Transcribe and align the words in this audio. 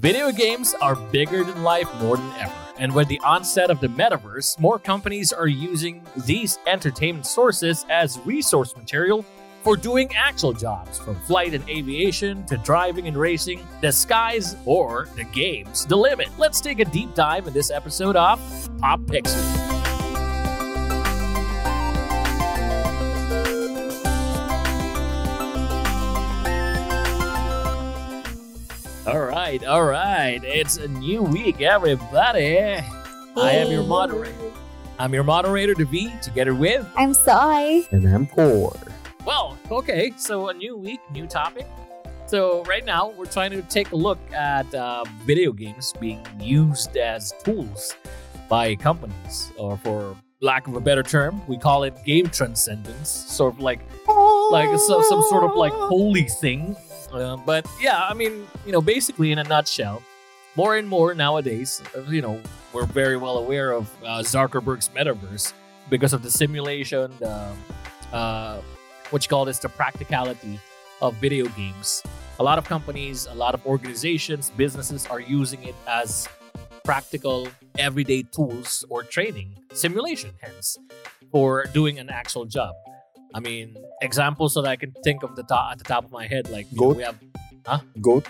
Video 0.00 0.32
games 0.32 0.74
are 0.80 0.96
bigger 0.96 1.44
than 1.44 1.62
life 1.62 1.86
more 2.00 2.16
than 2.16 2.32
ever. 2.38 2.54
And 2.78 2.94
with 2.94 3.08
the 3.08 3.20
onset 3.20 3.70
of 3.70 3.80
the 3.80 3.88
metaverse, 3.88 4.58
more 4.58 4.78
companies 4.78 5.30
are 5.30 5.46
using 5.46 6.02
these 6.24 6.58
entertainment 6.66 7.26
sources 7.26 7.84
as 7.90 8.18
resource 8.20 8.74
material 8.74 9.26
for 9.62 9.76
doing 9.76 10.10
actual 10.16 10.54
jobs, 10.54 10.98
from 10.98 11.16
flight 11.26 11.52
and 11.52 11.68
aviation 11.68 12.46
to 12.46 12.56
driving 12.56 13.08
and 13.08 13.16
racing. 13.18 13.60
The 13.82 13.92
skies 13.92 14.56
or 14.64 15.06
the 15.16 15.24
games 15.24 15.84
the 15.84 15.96
limit. 15.96 16.28
Let's 16.38 16.62
take 16.62 16.80
a 16.80 16.86
deep 16.86 17.14
dive 17.14 17.46
in 17.46 17.52
this 17.52 17.70
episode 17.70 18.16
of 18.16 18.40
Pop 18.80 19.00
Pixel. 19.00 19.69
Right, 29.50 29.64
all 29.64 29.84
right. 29.84 30.40
It's 30.44 30.76
a 30.76 30.86
new 30.86 31.24
week, 31.24 31.60
everybody. 31.60 32.56
I 32.60 32.84
am 33.34 33.72
your 33.72 33.82
moderator. 33.82 34.52
I'm 34.96 35.12
your 35.12 35.24
moderator, 35.24 35.74
Devi, 35.74 36.12
together 36.22 36.54
with. 36.54 36.86
I'm 36.96 37.12
Soy. 37.12 37.84
And 37.90 38.06
I'm 38.06 38.28
Kor. 38.28 38.76
Well, 39.24 39.58
okay, 39.68 40.12
so 40.16 40.50
a 40.50 40.54
new 40.54 40.76
week, 40.76 41.00
new 41.10 41.26
topic. 41.26 41.66
So, 42.26 42.62
right 42.62 42.84
now, 42.84 43.08
we're 43.18 43.26
trying 43.26 43.50
to 43.50 43.62
take 43.62 43.90
a 43.90 43.96
look 43.96 44.20
at 44.32 44.72
uh, 44.72 45.02
video 45.24 45.50
games 45.50 45.94
being 45.98 46.24
used 46.38 46.96
as 46.96 47.34
tools 47.42 47.96
by 48.48 48.76
companies, 48.76 49.50
or 49.56 49.76
for 49.78 50.16
lack 50.40 50.68
of 50.68 50.76
a 50.76 50.80
better 50.80 51.02
term, 51.02 51.42
we 51.48 51.58
call 51.58 51.82
it 51.82 52.04
game 52.04 52.28
transcendence. 52.28 53.10
Sort 53.10 53.54
of 53.54 53.60
like, 53.60 53.80
like 54.06 54.78
so, 54.78 55.02
some 55.02 55.22
sort 55.22 55.42
of 55.42 55.56
like 55.56 55.72
holy 55.72 56.28
thing 56.28 56.76
uh, 57.12 57.36
but 57.36 57.66
yeah, 57.80 58.04
I 58.04 58.14
mean, 58.14 58.46
you 58.66 58.72
know, 58.72 58.80
basically 58.80 59.32
in 59.32 59.38
a 59.38 59.44
nutshell, 59.44 60.02
more 60.56 60.76
and 60.76 60.88
more 60.88 61.14
nowadays, 61.14 61.82
uh, 61.96 62.02
you 62.02 62.22
know, 62.22 62.40
we're 62.72 62.86
very 62.86 63.16
well 63.16 63.38
aware 63.38 63.72
of 63.72 63.90
uh, 64.04 64.18
Zuckerberg's 64.20 64.88
metaverse 64.90 65.52
because 65.88 66.12
of 66.12 66.22
the 66.22 66.30
simulation, 66.30 67.12
the 67.18 67.52
uh, 68.12 68.60
what 69.10 69.24
you 69.24 69.28
call 69.28 69.44
this, 69.44 69.58
the 69.58 69.68
practicality 69.68 70.58
of 71.02 71.14
video 71.16 71.46
games. 71.48 72.02
A 72.38 72.42
lot 72.42 72.58
of 72.58 72.64
companies, 72.64 73.26
a 73.26 73.34
lot 73.34 73.54
of 73.54 73.64
organizations, 73.66 74.50
businesses 74.56 75.06
are 75.06 75.20
using 75.20 75.62
it 75.64 75.74
as 75.86 76.28
practical, 76.84 77.48
everyday 77.78 78.22
tools 78.22 78.84
or 78.88 79.02
training 79.02 79.56
simulation, 79.72 80.30
hence, 80.40 80.78
for 81.30 81.64
doing 81.72 81.98
an 81.98 82.08
actual 82.08 82.44
job. 82.44 82.74
I 83.34 83.40
mean, 83.40 83.76
examples 84.02 84.54
that 84.54 84.66
I 84.66 84.76
can 84.76 84.92
think 85.04 85.22
of 85.22 85.36
the 85.36 85.42
top 85.42 85.72
at 85.72 85.78
the 85.78 85.84
top 85.84 86.04
of 86.04 86.10
my 86.10 86.26
head, 86.26 86.50
like 86.50 86.66
Goat? 86.76 86.92
know, 86.92 86.96
we 86.96 87.02
have 87.02 87.18
Goat. 87.64 87.82
Goat, 88.00 88.28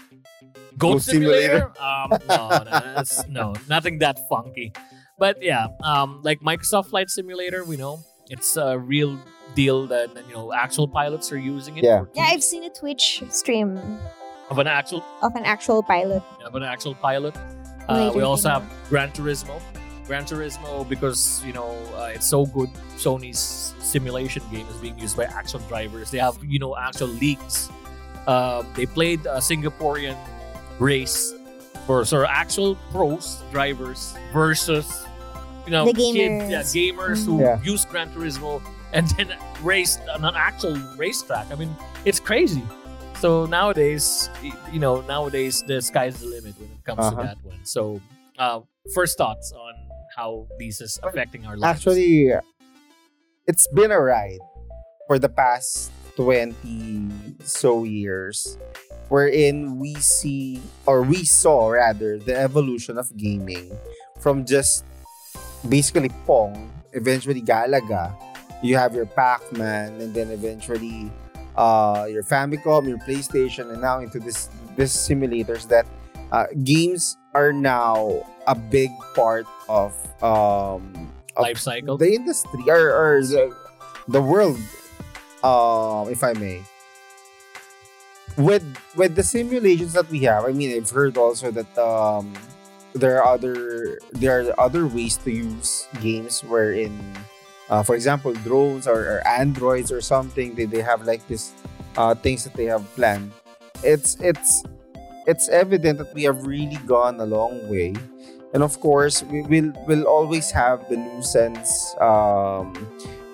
Goat 0.76 1.02
Simulator. 1.02 1.72
um, 1.80 2.10
no, 2.28 2.48
no, 2.48 2.64
that's, 2.64 3.26
no, 3.28 3.54
nothing 3.68 3.98
that 3.98 4.18
funky. 4.28 4.72
But 5.18 5.42
yeah, 5.42 5.68
um, 5.82 6.20
like 6.22 6.40
Microsoft 6.40 6.86
Flight 6.90 7.10
Simulator, 7.10 7.64
we 7.64 7.76
know 7.76 8.00
it's 8.28 8.56
a 8.56 8.78
real 8.78 9.18
deal 9.54 9.86
that 9.88 10.10
you 10.28 10.34
know 10.34 10.52
actual 10.52 10.88
pilots 10.88 11.32
are 11.32 11.38
using 11.38 11.76
it. 11.76 11.84
Yeah. 11.84 12.00
for 12.00 12.10
Yeah, 12.14 12.24
I've 12.24 12.42
seen 12.42 12.64
a 12.64 12.70
Twitch 12.70 13.22
stream 13.28 13.78
of 14.48 14.58
an 14.58 14.66
actual 14.66 15.04
of 15.22 15.34
an 15.34 15.44
actual 15.44 15.82
pilot. 15.82 16.22
of 16.44 16.54
an 16.54 16.62
actual 16.62 16.94
pilot. 16.94 17.36
Uh, 17.88 18.12
we 18.14 18.22
also 18.22 18.48
have 18.48 18.64
Gran 18.88 19.10
Turismo. 19.12 19.60
Gran 20.10 20.24
Turismo 20.26 20.82
because 20.88 21.38
you 21.46 21.52
know 21.54 21.70
uh, 21.94 22.10
it's 22.16 22.26
so 22.26 22.44
good. 22.46 22.68
Sony's 22.98 23.38
simulation 23.78 24.42
game 24.50 24.66
is 24.66 24.76
being 24.82 24.98
used 24.98 25.16
by 25.16 25.24
actual 25.30 25.60
drivers. 25.70 26.10
They 26.10 26.18
have 26.18 26.34
you 26.42 26.58
know 26.58 26.74
actual 26.76 27.06
leagues. 27.22 27.70
Uh, 28.26 28.64
they 28.74 28.86
played 28.86 29.20
a 29.26 29.38
Singaporean 29.38 30.16
race 30.80 31.32
for 31.86 32.04
sort 32.04 32.24
of 32.24 32.30
actual 32.30 32.74
pros 32.90 33.40
drivers 33.52 34.14
versus 34.32 34.86
you 35.64 35.70
know 35.70 35.86
The 35.86 35.94
kid- 35.94 36.16
yeah, 36.50 36.62
gamers. 36.66 36.74
gamers 36.74 37.20
who 37.24 37.38
Yeah. 37.40 37.62
use 37.62 37.84
Gran 37.86 38.10
Turismo 38.10 38.60
and 38.92 39.06
then 39.14 39.30
raced 39.62 40.00
on 40.12 40.24
an 40.24 40.34
actual 40.34 40.74
racetrack. 40.98 41.46
I 41.52 41.54
mean, 41.54 41.70
it's 42.04 42.18
crazy. 42.18 42.64
So 43.22 43.46
nowadays, 43.46 44.28
y- 44.42 44.50
you 44.72 44.80
know, 44.80 45.02
nowadays 45.06 45.62
the 45.62 45.80
sky's 45.80 46.18
the 46.18 46.26
limit 46.26 46.58
when 46.58 46.70
it 46.74 46.82
comes 46.84 46.98
to 46.98 47.14
Uh-huh. 47.14 47.22
that 47.22 47.38
one. 47.46 47.60
So, 47.62 48.00
uh, 48.38 48.60
first 48.94 49.14
thoughts 49.18 49.52
on 49.52 49.74
how 50.20 50.44
this 50.60 50.84
is 50.84 51.00
affecting 51.02 51.46
our 51.46 51.56
lives. 51.56 51.80
Actually, 51.80 52.28
it's 53.48 53.66
been 53.72 53.90
a 53.90 54.00
ride 54.00 54.44
for 55.08 55.18
the 55.18 55.32
past 55.32 55.90
20 56.16 57.08
so 57.42 57.84
years 57.84 58.58
wherein 59.08 59.80
we 59.80 59.94
see 59.96 60.60
or 60.84 61.00
we 61.00 61.24
saw 61.24 61.72
rather 61.72 62.18
the 62.20 62.36
evolution 62.36 62.98
of 63.00 63.08
gaming 63.16 63.72
from 64.20 64.44
just 64.44 64.84
basically 65.66 66.12
Pong, 66.28 66.68
eventually 66.92 67.40
Galaga, 67.40 68.12
you 68.62 68.76
have 68.76 68.94
your 68.94 69.06
Pac-Man 69.06 69.96
and 70.04 70.12
then 70.12 70.28
eventually 70.30 71.10
uh, 71.56 72.06
your 72.10 72.22
Famicom, 72.22 72.86
your 72.86 73.00
PlayStation 73.08 73.72
and 73.72 73.80
now 73.80 74.04
into 74.04 74.20
this 74.20 74.52
this 74.76 74.92
simulators 74.92 75.66
that 75.72 75.88
uh, 76.30 76.46
games 76.62 77.16
are 77.34 77.52
now 77.52 78.22
a 78.46 78.54
big 78.54 78.90
part 79.14 79.46
of 79.68 79.92
um 80.22 81.10
of 81.36 81.42
life 81.42 81.58
cycle. 81.58 81.96
the 81.96 82.12
industry 82.12 82.62
or, 82.66 82.90
or 82.90 83.22
the, 83.22 83.54
the 84.08 84.20
world 84.20 84.58
um 85.44 86.10
if 86.10 86.24
i 86.24 86.32
may 86.34 86.60
with 88.36 88.64
with 88.96 89.14
the 89.14 89.22
simulations 89.22 89.92
that 89.92 90.08
we 90.10 90.20
have 90.20 90.44
i 90.44 90.52
mean 90.52 90.74
i've 90.74 90.90
heard 90.90 91.16
also 91.16 91.50
that 91.50 91.70
um 91.78 92.32
there 92.94 93.22
are 93.22 93.34
other 93.34 93.98
there 94.12 94.40
are 94.40 94.60
other 94.60 94.86
ways 94.86 95.16
to 95.16 95.30
use 95.30 95.86
games 96.00 96.42
wherein 96.42 96.90
uh, 97.68 97.82
for 97.82 97.94
example 97.94 98.32
drones 98.42 98.86
or, 98.86 99.18
or 99.18 99.28
androids 99.28 99.92
or 99.92 100.00
something 100.00 100.54
they, 100.54 100.64
they 100.64 100.82
have 100.82 101.06
like 101.06 101.26
this 101.28 101.52
uh 101.96 102.14
things 102.14 102.42
that 102.42 102.54
they 102.54 102.64
have 102.64 102.82
planned 102.94 103.30
it's 103.82 104.18
it's 104.20 104.64
it's 105.26 105.48
evident 105.48 105.98
that 105.98 106.12
we 106.14 106.22
have 106.22 106.46
really 106.46 106.78
gone 106.86 107.20
a 107.20 107.26
long 107.26 107.68
way 107.68 107.94
and 108.54 108.62
of 108.62 108.78
course 108.80 109.22
we 109.24 109.42
will 109.42 109.72
will 109.86 110.04
always 110.04 110.50
have 110.50 110.88
the 110.88 110.96
nuisance 110.96 111.94
um, 112.00 112.72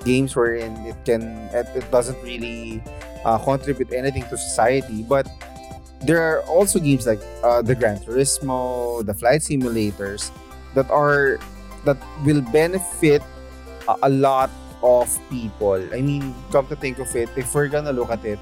games 0.05 0.35
wherein 0.37 0.75
it 0.87 0.97
can 1.05 1.23
it, 1.53 1.67
it 1.75 1.91
doesn't 1.91 2.21
really 2.23 2.83
uh, 3.25 3.39
contribute 3.39 3.93
anything 3.93 4.23
to 4.29 4.37
society 4.37 5.03
but 5.03 5.27
there 6.01 6.21
are 6.23 6.43
also 6.43 6.79
games 6.79 7.07
like 7.07 7.21
uh, 7.43 7.63
the 7.63 7.75
Gran 7.75 7.99
Turismo, 7.99 9.05
the 9.05 9.15
flight 9.15 9.41
simulators 9.41 10.31
that 10.75 10.91
are 10.91 11.39
that 11.85 11.97
will 12.25 12.43
benefit 12.53 13.23
a, 13.89 13.97
a 14.03 14.11
lot 14.11 14.51
of 14.83 15.09
people. 15.31 15.81
I 15.93 16.03
mean, 16.03 16.35
come 16.53 16.67
to 16.69 16.77
think 16.77 16.99
of 16.99 17.15
it, 17.17 17.31
if 17.37 17.55
we're 17.55 17.69
gonna 17.69 17.93
look 17.93 18.11
at 18.11 18.25
it, 18.25 18.39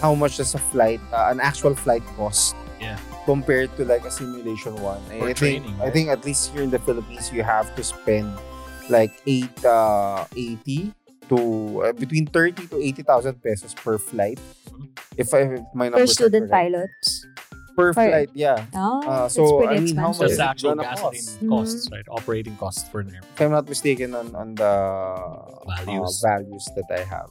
how 0.00 0.14
much 0.14 0.36
does 0.36 0.54
a 0.54 0.58
flight, 0.58 1.00
uh, 1.12 1.28
an 1.30 1.40
actual 1.40 1.74
flight 1.74 2.02
cost? 2.16 2.54
Yeah. 2.80 2.98
Compared 3.24 3.70
to 3.76 3.84
like 3.84 4.04
a 4.04 4.10
simulation 4.10 4.74
one, 4.82 4.98
Or 5.20 5.30
I 5.30 5.32
think 5.32 5.36
training, 5.38 5.76
I 5.80 5.90
think 5.90 6.08
at 6.10 6.24
least 6.24 6.50
here 6.50 6.62
in 6.62 6.70
the 6.70 6.78
Philippines, 6.82 7.30
you 7.32 7.42
have 7.44 7.70
to 7.76 7.82
spend 7.84 8.34
like 8.90 9.14
eight, 9.26 9.54
uh, 9.64 10.26
80 10.34 10.90
to 11.30 11.38
uh, 11.86 11.92
between 11.94 12.26
30 12.26 12.66
to 12.66 12.76
80,000 12.82 13.38
pesos 13.42 13.74
per 13.78 13.96
flight. 13.98 14.40
Mhm. 14.74 14.90
If 15.16 15.30
I 15.32 15.46
if 15.54 15.62
my 15.72 15.86
For 15.86 16.02
numbers 16.02 16.10
are 16.10 16.14
student 16.26 16.50
correct. 16.50 16.72
pilots. 16.74 17.26
per 17.72 17.94
For- 17.96 18.04
flight, 18.04 18.28
yeah. 18.36 18.66
Oh, 18.76 19.00
Uh, 19.00 19.28
so, 19.32 19.64
pretty 19.64 19.76
I 19.76 19.80
mean, 19.80 19.96
how 19.96 20.12
much 20.12 20.28
Just 20.28 20.36
is 20.36 20.40
actual 20.44 20.76
gonna 20.76 20.82
gasoline 20.92 21.24
cost? 21.24 21.48
costs, 21.48 21.82
right? 21.88 22.04
Operating 22.12 22.56
costs 22.60 22.84
for 22.90 23.00
an 23.00 23.08
airplane. 23.16 23.32
If 23.32 23.40
I'm 23.40 23.48
not 23.56 23.64
mistaken 23.64 24.12
on 24.12 24.34
on 24.36 24.48
the 24.60 24.72
Values. 25.64 26.20
uh, 26.20 26.28
values 26.28 26.64
that 26.76 26.84
I 26.92 27.00
have. 27.08 27.30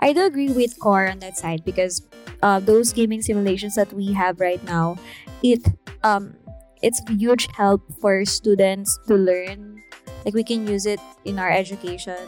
I 0.00 0.12
do 0.12 0.24
agree 0.24 0.50
with 0.50 0.78
Kor 0.80 1.08
on 1.08 1.20
that 1.20 1.38
side 1.38 1.64
because 1.64 2.02
uh, 2.42 2.60
those 2.60 2.92
gaming 2.92 3.22
simulations 3.22 3.74
that 3.76 3.92
we 3.92 4.12
have 4.12 4.40
right 4.40 4.62
now, 4.64 4.98
it 5.42 5.62
um, 6.02 6.34
it's 6.82 7.00
huge 7.08 7.46
help 7.54 7.80
for 8.00 8.24
students 8.24 8.98
to 9.06 9.14
learn. 9.14 9.82
Like 10.24 10.34
we 10.34 10.44
can 10.44 10.66
use 10.66 10.86
it 10.86 11.00
in 11.24 11.38
our 11.38 11.50
education, 11.50 12.18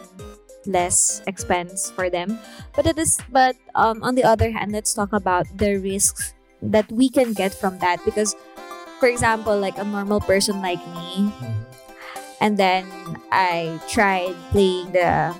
less 0.67 1.23
expense 1.27 1.91
for 1.91 2.11
them. 2.11 2.39
But 2.75 2.87
it 2.87 2.99
is 2.99 3.19
but 3.31 3.57
um, 3.75 4.03
on 4.03 4.15
the 4.15 4.25
other 4.25 4.51
hand, 4.51 4.73
let's 4.73 4.95
talk 4.95 5.13
about 5.13 5.47
the 5.59 5.77
risks 5.77 6.35
that 6.63 6.91
we 6.91 7.09
can 7.11 7.33
get 7.35 7.53
from 7.53 7.79
that 7.79 8.03
because, 8.05 8.35
for 9.01 9.09
example, 9.09 9.59
like 9.59 9.79
a 9.79 9.85
normal 9.85 10.21
person 10.21 10.63
like 10.63 10.81
me, 10.95 11.31
and 12.41 12.57
then 12.57 12.87
I 13.33 13.81
tried 13.89 14.35
playing 14.51 14.93
the 14.93 15.35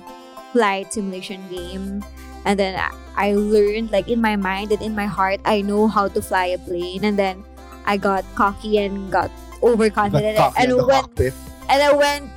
flight 0.55 0.95
simulation 0.95 1.43
game. 1.51 1.99
And 2.47 2.55
then 2.55 2.79
I- 2.79 2.95
learned 3.35 3.91
like 3.91 4.07
in 4.07 4.23
my 4.23 4.35
mind 4.39 4.71
and 4.71 4.79
in 4.81 4.95
my 4.95 5.07
heart 5.07 5.43
I 5.43 5.59
know 5.59 5.87
how 5.91 6.07
to 6.07 6.21
fly 6.23 6.55
a 6.55 6.59
plane. 6.59 7.03
And 7.03 7.19
then 7.19 7.43
I 7.83 7.99
got 7.99 8.23
cocky 8.39 8.79
and 8.79 9.11
got 9.11 9.27
overconfident. 9.59 10.37
Cocky 10.39 10.55
and 10.63 10.71
the 10.71 10.79
went 10.79 11.03
cockpit. 11.11 11.33
and 11.67 11.79
I 11.83 11.91
went 11.91 12.31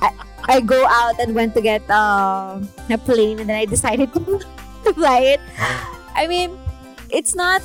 I, 0.00 0.08
I 0.48 0.56
go 0.64 0.84
out 0.88 1.16
and 1.20 1.34
went 1.36 1.52
to 1.56 1.60
get 1.64 1.84
uh, 1.92 2.60
a 2.88 2.98
plane. 3.04 3.40
And 3.40 3.48
then 3.52 3.56
I 3.60 3.64
decided 3.68 4.12
to, 4.16 4.40
fly 4.96 5.36
it. 5.36 5.40
I 6.16 6.24
mean 6.30 6.56
it's 7.10 7.34
not 7.34 7.60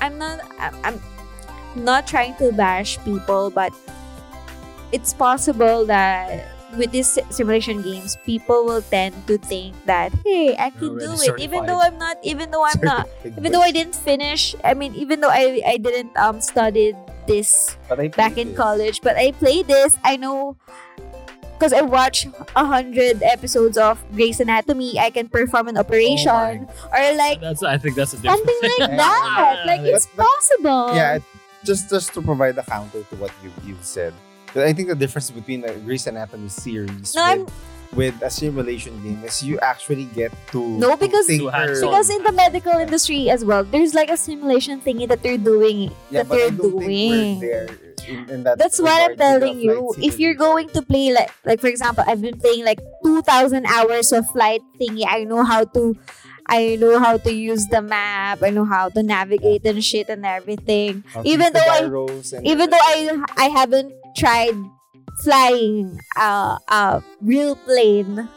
I'm 0.00 0.18
not 0.18 0.40
I'm- 0.60 1.02
not 1.76 2.06
trying 2.08 2.32
to 2.40 2.52
bash 2.56 2.96
people, 3.04 3.50
but 3.52 3.68
it's 4.92 5.12
possible 5.12 5.84
that 5.86 6.55
with 6.76 6.90
these 6.90 7.18
simulation 7.30 7.80
games, 7.82 8.18
people 8.26 8.64
will 8.66 8.82
tend 8.82 9.14
to 9.28 9.38
think 9.38 9.74
that 9.86 10.12
hey, 10.26 10.56
I 10.58 10.70
can 10.70 10.98
do 10.98 11.14
it, 11.14 11.38
even 11.38 11.66
though 11.66 11.80
I'm 11.80 11.96
not, 11.98 12.18
even 12.22 12.50
though 12.50 12.64
I'm 12.66 12.80
not, 12.82 13.08
even 13.24 13.52
though 13.52 13.62
I 13.62 13.70
didn't 13.70 13.94
finish. 13.94 14.54
I 14.64 14.74
mean, 14.74 14.94
even 14.94 15.20
though 15.20 15.30
I 15.30 15.62
I 15.66 15.76
didn't 15.78 16.16
um 16.18 16.40
studied 16.40 16.96
this 17.26 17.76
back 18.16 18.36
in 18.38 18.48
this. 18.52 18.56
college, 18.56 19.00
but 19.02 19.16
I 19.16 19.30
played 19.32 19.66
this. 19.66 19.94
I 20.04 20.16
know 20.16 20.56
because 21.56 21.72
I 21.72 21.80
watched 21.80 22.28
a 22.54 22.64
hundred 22.66 23.22
episodes 23.22 23.78
of 23.78 23.96
Grey's 24.12 24.40
Anatomy. 24.40 24.98
I 24.98 25.08
can 25.10 25.28
perform 25.28 25.68
an 25.68 25.78
operation 25.78 26.68
or 26.92 27.04
like 27.16 27.40
That's 27.40 27.62
I 27.62 27.78
think 27.78 27.96
that's 27.96 28.12
a 28.12 28.16
difference. 28.20 28.44
something 28.44 28.70
like 28.80 28.90
that. 28.98 29.62
Like 29.66 29.80
it's 29.82 30.06
But- 30.06 30.16
but- 30.16 30.26
possible. 30.28 30.96
Yeah, 30.96 31.18
just 31.64 31.88
just 31.88 32.12
to 32.14 32.20
provide 32.20 32.58
a 32.58 32.62
counter 32.62 33.02
to 33.08 33.14
what 33.16 33.32
you 33.42 33.50
you've 33.64 33.84
said. 33.84 34.12
I 34.62 34.72
think 34.72 34.88
the 34.88 34.94
difference 34.96 35.30
between 35.30 35.64
a 35.64 35.72
Grey's 35.84 36.06
Anatomy 36.06 36.48
series 36.48 37.14
No, 37.14 37.44
with, 37.92 38.14
with 38.16 38.22
a 38.22 38.30
simulation 38.30 38.96
game 39.02 39.22
is 39.24 39.42
you 39.42 39.58
actually 39.60 40.04
get 40.16 40.32
to 40.52 40.60
No, 40.78 40.96
because- 40.96 41.26
To 41.26 41.48
because 41.48 42.10
in 42.10 42.22
the 42.22 42.32
medical 42.32 42.72
industry 42.78 43.30
as 43.30 43.44
well, 43.44 43.64
there's 43.64 43.94
like 43.94 44.10
a 44.10 44.16
simulation 44.16 44.80
thingy 44.80 45.06
that 45.08 45.22
they're 45.22 45.38
doing 45.38 45.90
yeah, 46.10 46.22
that 46.22 46.28
they're 46.28 46.50
doing. 46.50 47.42
in, 48.06 48.30
in 48.30 48.42
that 48.44 48.58
That's 48.58 48.78
what 48.80 48.92
I'm 48.92 49.10
regard 49.10 49.10
to 49.10 49.16
the 49.18 49.46
telling 49.46 49.60
you. 49.60 49.92
flight 49.94 50.04
If 50.06 50.18
you're 50.20 50.34
going 50.38 50.68
to 50.70 50.82
play 50.82 51.12
like 51.12 51.30
like 51.44 51.60
for 51.60 51.66
example, 51.68 52.04
I've 52.06 52.22
been 52.22 52.38
playing 52.38 52.64
like 52.64 52.78
2000 53.04 53.66
hours 53.66 54.12
of 54.12 54.26
flight 54.30 54.60
thingy. 54.80 55.04
I 55.06 55.24
know 55.24 55.42
how 55.44 55.64
to 55.74 55.96
I 56.48 56.76
know 56.78 57.00
how 57.02 57.18
to 57.18 57.32
use 57.34 57.66
the 57.74 57.82
map. 57.82 58.38
I 58.46 58.50
know 58.50 58.64
how 58.64 58.88
to 58.94 59.02
navigate 59.02 59.66
and 59.66 59.82
shit 59.82 60.06
and 60.08 60.22
everything. 60.24 61.02
How 61.10 61.22
to 61.22 61.28
even 61.28 61.50
though 61.52 61.58
I- 61.66 61.80
gyros 61.82 62.32
and 62.32 62.46
Even 62.46 62.70
though. 62.70 62.78
I 62.78 63.18
I 63.36 63.46
haven't 63.50 63.90
tried 64.16 64.56
flying 65.22 66.00
a 66.16 66.58
a 66.68 67.02
real 67.22 67.56
plane. 67.56 68.28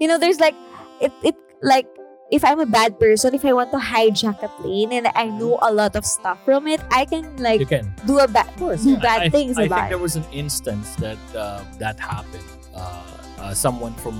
You 0.00 0.08
know, 0.08 0.18
there's 0.18 0.40
like 0.40 0.54
it 1.00 1.12
it 1.22 1.34
like 1.62 1.86
if 2.30 2.44
I'm 2.44 2.58
a 2.58 2.66
bad 2.66 2.98
person, 2.98 3.34
if 3.34 3.44
I 3.44 3.52
want 3.54 3.70
to 3.70 3.78
hijack 3.78 4.42
a 4.42 4.48
plane 4.60 4.90
and 4.92 5.06
I 5.14 5.30
know 5.30 5.58
a 5.62 5.70
lot 5.72 5.94
of 5.94 6.04
stuff 6.04 6.42
from 6.44 6.66
it, 6.66 6.82
I 6.90 7.06
can 7.06 7.22
You 7.38 7.42
like 7.44 7.68
can. 7.68 7.94
do 8.06 8.18
a 8.18 8.26
bad 8.28 8.50
course, 8.58 8.82
do 8.82 8.98
yeah. 8.98 8.98
bad 8.98 9.20
I, 9.22 9.24
I- 9.26 9.30
things 9.30 9.56
I 9.58 9.70
about 9.70 9.86
think 9.86 9.90
there 9.94 10.02
was 10.02 10.16
an 10.16 10.26
instance 10.32 10.94
that 10.96 11.18
uh, 11.38 11.62
that 11.78 11.98
happened. 12.00 12.44
Uh, 12.74 13.02
uh, 13.38 13.54
someone 13.54 13.94
from 14.04 14.16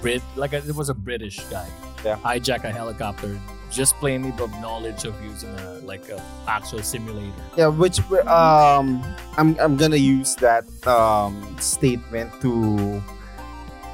Brit, 0.00 0.22
like 0.36 0.52
a, 0.52 0.58
it 0.64 0.74
was 0.76 0.88
a 0.88 0.94
British 0.94 1.40
guy, 1.50 1.66
Yeah. 2.04 2.16
hijack 2.22 2.64
a 2.64 2.70
helicopter 2.72 3.36
just 3.70 3.94
plainly 3.96 4.30
the 4.32 4.46
knowledge 4.62 5.04
of 5.04 5.14
using 5.22 5.50
a 5.60 5.80
like 5.84 6.08
a 6.08 6.22
actual 6.46 6.82
simulator. 6.82 7.32
Yeah, 7.56 7.68
which 7.68 8.00
um 8.26 9.02
I'm 9.36 9.58
I'm 9.60 9.76
gonna 9.76 9.96
use 10.00 10.34
that 10.36 10.64
um 10.86 11.42
statement 11.60 12.32
to 12.42 13.02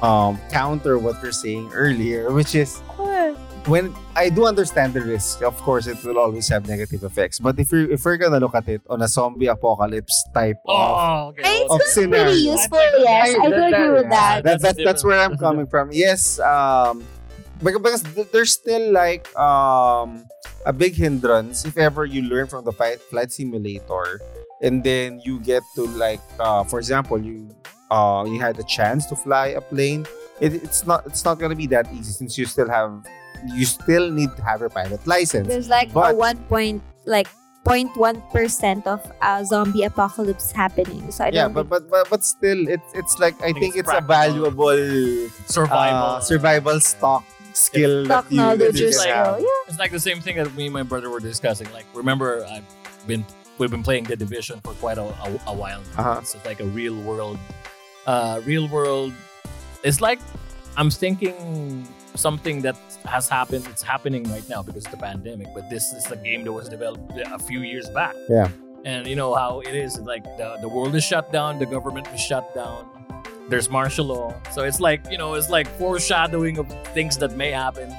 um 0.01 0.39
counter 0.51 0.97
what 0.97 1.21
you're 1.23 1.31
saying 1.31 1.71
earlier, 1.73 2.31
which 2.31 2.55
is 2.55 2.79
when 3.65 3.95
I 4.15 4.27
do 4.29 4.45
understand 4.45 4.93
the 4.93 5.01
risk, 5.01 5.41
of 5.41 5.55
course 5.61 5.87
it 5.87 6.03
will 6.03 6.19
always 6.19 6.47
have 6.49 6.67
negative 6.67 7.03
effects. 7.03 7.39
But 7.39 7.57
if 7.59 7.71
you 7.71 7.89
if 7.91 8.03
we're 8.03 8.17
gonna 8.17 8.39
look 8.39 8.55
at 8.55 8.67
it 8.67 8.81
on 8.89 9.01
a 9.01 9.07
zombie 9.07 9.47
apocalypse 9.47 10.25
type 10.33 10.57
of 10.67 10.75
Oh, 10.75 11.27
okay. 11.29 11.65
Of 11.69 11.79
it's 11.81 11.91
still 11.91 12.09
pretty 12.09 12.43
scenario. 12.43 12.51
useful, 12.53 12.79
yes. 12.99 13.35
I 13.39 13.47
do 13.49 13.63
agree 13.63 13.89
with 13.89 14.09
that. 14.09 14.43
That, 14.43 14.61
That's 14.61 14.75
that, 14.75 14.83
that's 14.83 15.03
where 15.03 15.19
I'm 15.19 15.37
coming 15.37 15.67
from. 15.67 15.91
Yes, 15.93 16.39
um, 16.39 17.03
because, 17.63 18.03
because 18.03 18.03
there's 18.31 18.51
still 18.51 18.91
like 18.91 19.27
um 19.37 20.25
a 20.65 20.73
big 20.73 20.95
hindrance 20.95 21.65
if 21.65 21.77
ever 21.77 22.05
you 22.05 22.21
learn 22.23 22.47
from 22.47 22.63
the 22.65 22.71
flight, 22.71 23.01
flight 23.01 23.31
simulator, 23.31 24.21
and 24.61 24.83
then 24.83 25.19
you 25.23 25.39
get 25.41 25.63
to 25.75 25.83
like, 25.99 26.21
uh, 26.39 26.63
for 26.63 26.79
example, 26.79 27.19
you 27.19 27.49
uh 27.91 28.23
you 28.27 28.39
had 28.39 28.55
the 28.55 28.63
chance 28.63 29.05
to 29.07 29.15
fly 29.15 29.47
a 29.47 29.61
plane. 29.61 30.05
It, 30.41 30.55
it's 30.55 30.85
not 30.85 31.05
it's 31.05 31.23
not 31.25 31.39
gonna 31.39 31.55
be 31.55 31.67
that 31.67 31.91
easy 31.93 32.11
since 32.11 32.37
you 32.37 32.45
still 32.45 32.69
have 32.69 32.91
you 33.53 33.65
still 33.65 34.09
need 34.09 34.35
to 34.37 34.43
have 34.43 34.61
your 34.61 34.69
pilot 34.69 35.05
license. 35.05 35.47
There's 35.47 35.69
like 35.69 35.91
But- 35.93 36.13
a 36.13 36.15
one 36.15 36.37
point 36.47 36.81
like 37.05 37.27
0.1 37.67 38.19
percent 38.31 38.85
of 38.87 38.99
a 39.21 39.45
zombie 39.45 39.83
apocalypse 39.83 40.51
happening. 40.51 41.09
So 41.11 41.23
I 41.23 41.27
yeah, 41.31 41.43
don't 41.47 41.53
but, 41.53 41.69
but 41.69 41.89
but 41.89 42.09
but 42.09 42.23
still, 42.23 42.67
it's 42.67 42.83
it's 42.93 43.19
like 43.19 43.35
I 43.39 43.51
think 43.55 43.59
think 43.59 43.75
it's 43.77 43.87
it's 43.89 43.97
a 43.97 44.01
valuable 44.03 44.75
survival. 45.47 46.17
uh, 46.17 46.19
survival 46.19 46.79
stock 46.81 47.23
skill 47.53 48.05
that 48.05 48.25
you, 48.31 48.37
that 48.37 48.57
technology 48.59 48.79
you 48.79 48.87
is 48.87 48.97
can 49.01 49.09
like- 49.09 49.25
have. 49.25 49.39
yeah. 49.39 49.45
It's 49.67 49.79
like 49.79 49.91
the 49.91 49.99
same 49.99 50.19
thing 50.21 50.37
that 50.37 50.53
me 50.55 50.65
and 50.65 50.73
my 50.73 50.83
brother 50.83 51.09
were 51.09 51.19
discussing. 51.19 51.71
Like, 51.73 51.85
remember, 51.93 52.45
I've 52.45 52.63
been 53.07 53.25
we've 53.57 53.71
been 53.71 53.83
playing 53.83 54.05
the 54.05 54.15
division 54.15 54.59
for 54.63 54.73
quite 54.73 54.97
a, 54.97 55.03
a, 55.03 55.39
a 55.47 55.53
while. 55.53 55.81
Now. 55.95 55.99
Uh-huh. 56.11 56.19
It's 56.21 56.35
like 56.45 56.59
a 56.59 56.65
real 56.65 56.95
world, 57.01 57.37
uh, 58.07 58.41
real 58.45 58.67
world. 58.67 59.13
It's 59.83 60.01
like 60.01 60.19
I'm 60.77 60.89
thinking 60.89 61.87
something 62.15 62.61
that 62.61 62.75
has 63.05 63.27
happened. 63.29 63.67
It's 63.69 63.81
happening 63.83 64.23
right 64.31 64.47
now 64.49 64.61
because 64.63 64.85
of 64.85 64.91
the 64.91 64.97
pandemic. 64.97 65.47
But 65.53 65.69
this 65.69 65.91
is 65.93 66.09
a 66.11 66.15
game 66.15 66.43
that 66.45 66.51
was 66.53 66.69
developed 66.69 67.11
a 67.17 67.39
few 67.39 67.61
years 67.61 67.89
back. 67.89 68.15
Yeah. 68.29 68.49
And 68.85 69.07
you 69.07 69.15
know 69.15 69.33
how 69.33 69.61
it 69.61 69.75
is. 69.75 69.99
Like 69.99 70.23
the 70.37 70.57
the 70.61 70.67
world 70.69 70.93
is 70.95 71.03
shut 71.03 71.31
down. 71.31 71.59
The 71.59 71.65
government 71.65 72.07
is 72.13 72.19
shut 72.21 72.53
down. 72.55 73.02
There's 73.49 73.69
martial 73.69 74.05
law. 74.05 74.33
So 74.51 74.63
it's 74.63 74.79
like 74.79 75.01
you 75.11 75.17
know, 75.17 75.33
it's 75.35 75.49
like 75.49 75.67
foreshadowing 75.77 76.57
of 76.57 76.67
things 76.93 77.17
that 77.17 77.35
may 77.35 77.51
happen. 77.51 77.93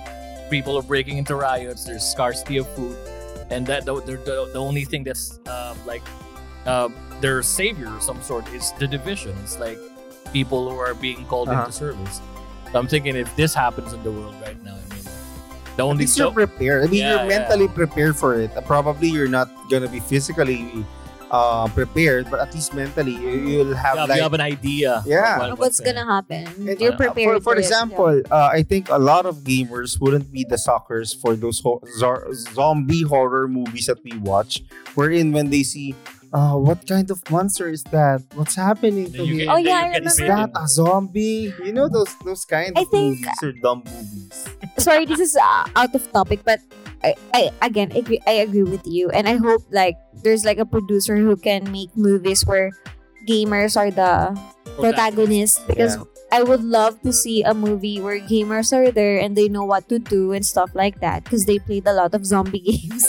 People 0.51 0.77
are 0.79 0.83
breaking 0.83 1.19
into 1.19 1.35
riots. 1.37 1.85
There's 1.85 2.03
scarcity 2.05 2.57
of 2.59 2.69
food, 2.75 2.97
and 3.51 3.67
that 3.67 3.85
the 3.85 3.95
the, 4.01 4.17
the, 4.53 4.59
only 4.59 4.85
thing 4.85 5.05
that's 5.05 5.39
um, 5.49 5.77
like 5.87 6.03
uh, 6.67 6.89
their 7.21 7.43
savior 7.43 7.89
of 7.89 8.03
some 8.03 8.21
sort 8.23 8.49
is 8.53 8.73
the 8.79 8.87
division. 8.87 9.37
It's 9.43 9.59
like 9.59 9.79
people 10.33 10.69
who 10.71 10.77
are 10.79 10.95
being 10.95 11.25
called 11.27 11.49
Uh-huh. 11.49 11.61
into 11.69 11.73
service. 11.73 12.21
So 12.73 12.79
I'm 12.79 12.89
thinking 12.89 13.15
if 13.17 13.35
this 13.37 13.55
happens 13.55 13.93
in 13.93 14.03
the 14.03 14.11
world 14.11 14.35
right 14.43 14.59
now, 14.65 14.75
I 14.75 14.95
mean, 14.95 15.05
the 15.77 15.83
At 15.83 15.87
only 15.87 16.05
least 16.05 16.19
you're 16.19 16.33
prepared. 16.33 16.85
I 16.85 16.87
mean, 16.89 17.01
Yeah, 17.01 17.23
you're 17.23 17.31
yeah. 17.31 17.39
mentally 17.39 17.69
prepared 17.69 18.17
for 18.17 18.35
it. 18.41 18.51
Uh, 18.57 18.61
Probably 18.63 19.09
you're 19.09 19.29
not 19.29 19.49
gonna 19.71 19.89
be 19.89 20.01
physically 20.01 20.85
uh, 21.35 21.67
prepared, 21.75 22.31
but 22.31 22.39
at 22.39 22.55
least 22.55 22.71
mentally 22.79 23.19
you, 23.19 23.31
you'll 23.51 23.75
have 23.75 23.97
yeah, 23.99 24.05
like 24.07 24.17
you 24.19 24.23
have 24.23 24.37
an 24.39 24.47
idea. 24.55 25.03
Yeah. 25.03 25.39
what- 25.39 25.51
Of 25.51 25.59
what's 25.59 25.81
uh, 25.83 25.85
gonna 25.91 26.07
happen. 26.07 26.47
And, 26.71 26.79
You're 26.81 26.95
uh, 26.95 27.03
prepared. 27.05 27.43
For, 27.43 27.51
for 27.51 27.55
it, 27.59 27.67
example, 27.67 28.23
uh, 28.31 28.51
I 28.55 28.63
think 28.63 28.87
a 28.89 28.99
lot 28.99 29.27
of 29.27 29.43
gamers 29.43 29.99
wouldn't 30.01 30.31
be 30.31 30.47
the 30.47 30.59
suckers 30.59 31.11
for 31.13 31.35
those 31.35 31.59
ho- 31.59 31.83
zor- 31.99 32.31
zombie 32.55 33.03
horror 33.03 33.49
movies 33.49 33.87
that 33.91 33.99
we 34.07 34.15
watch. 34.23 34.63
Wherein 34.95 35.33
when 35.35 35.51
they 35.51 35.63
see, 35.67 35.95
uh, 36.33 36.55
what 36.59 36.87
kind 36.87 37.11
of 37.11 37.19
monster 37.31 37.67
is 37.69 37.83
that? 37.95 38.23
What's 38.39 38.55
happening 38.55 39.11
to 39.15 39.23
me? 39.27 39.47
Oh, 39.51 39.57
yeah, 39.59 39.91
I 39.91 39.99
get 39.99 40.07
Is 40.07 40.17
that 40.23 40.51
a 40.55 40.67
zombie? 40.67 41.51
You 41.63 41.73
know 41.75 41.89
those 41.89 42.15
those 42.27 42.45
kind 42.47 42.75
I 42.79 42.83
of 42.83 42.89
think- 42.95 43.23
movies 43.27 43.43
or 43.43 43.53
dumb 43.59 43.83
movies. 43.87 44.39
Sorry, 44.79 45.07
this 45.07 45.21
is 45.23 45.35
uh, 45.39 45.67
out 45.79 45.95
of 45.95 46.03
topic, 46.11 46.43
but 46.45 46.59
I, 47.05 47.15
I 47.37 47.41
again 47.61 47.93
I 47.93 47.99
agree, 48.01 48.21
I 48.27 48.41
agree 48.41 48.65
with 48.65 48.87
you, 48.89 49.11
and 49.13 49.29
I 49.29 49.37
hope 49.37 49.61
like 49.71 49.97
there's 50.25 50.45
like 50.45 50.57
a 50.59 50.65
producer 50.65 51.17
who 51.21 51.37
can 51.37 51.69
make 51.71 51.93
movies 51.97 52.47
where 52.49 52.71
gamers 53.29 53.77
are 53.77 53.91
the 53.93 54.33
protagonists 54.81 55.61
because 55.69 55.97
I 56.33 56.43
would 56.43 56.65
love 56.65 57.01
to 57.03 57.13
see 57.13 57.43
a 57.45 57.55
movie 57.55 58.01
where 58.01 58.19
gamers 58.19 58.73
are 58.73 58.91
there 58.91 59.19
and 59.21 59.37
they 59.37 59.49
know 59.49 59.65
what 59.65 59.89
to 59.89 59.99
do 60.01 60.33
and 60.33 60.45
stuff 60.45 60.75
like 60.75 60.99
that 61.01 61.23
because 61.25 61.47
they 61.47 61.59
played 61.61 61.87
a 61.87 61.93
lot 61.93 62.13
of 62.15 62.27
zombie 62.27 62.59
games. 62.65 63.07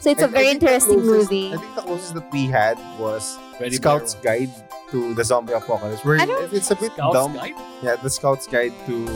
So 0.00 0.10
it's 0.10 0.22
a 0.22 0.26
I- 0.26 0.28
I 0.28 0.32
very 0.32 0.48
interesting 0.50 1.00
closest- 1.02 1.30
movie. 1.32 1.52
I 1.52 1.56
think 1.56 1.74
the 1.74 1.82
closest 1.82 2.14
that 2.14 2.30
we 2.32 2.46
had 2.46 2.78
was 3.00 3.36
Ready 3.60 3.76
Scout's 3.76 4.14
Player 4.14 4.46
Guide 4.46 4.52
to 4.92 5.12
the 5.14 5.24
Zombie 5.24 5.52
Apocalypse. 5.54 6.04
Where 6.04 6.20
I 6.20 6.26
don't- 6.26 6.52
it's 6.54 6.70
a 6.70 6.76
bit 6.76 6.92
Scout's 6.92 7.14
dumb. 7.14 7.34
Guide? 7.34 7.54
Yeah, 7.82 7.96
the 7.96 8.10
Scout's 8.10 8.46
Guide 8.46 8.72
to 8.86 9.06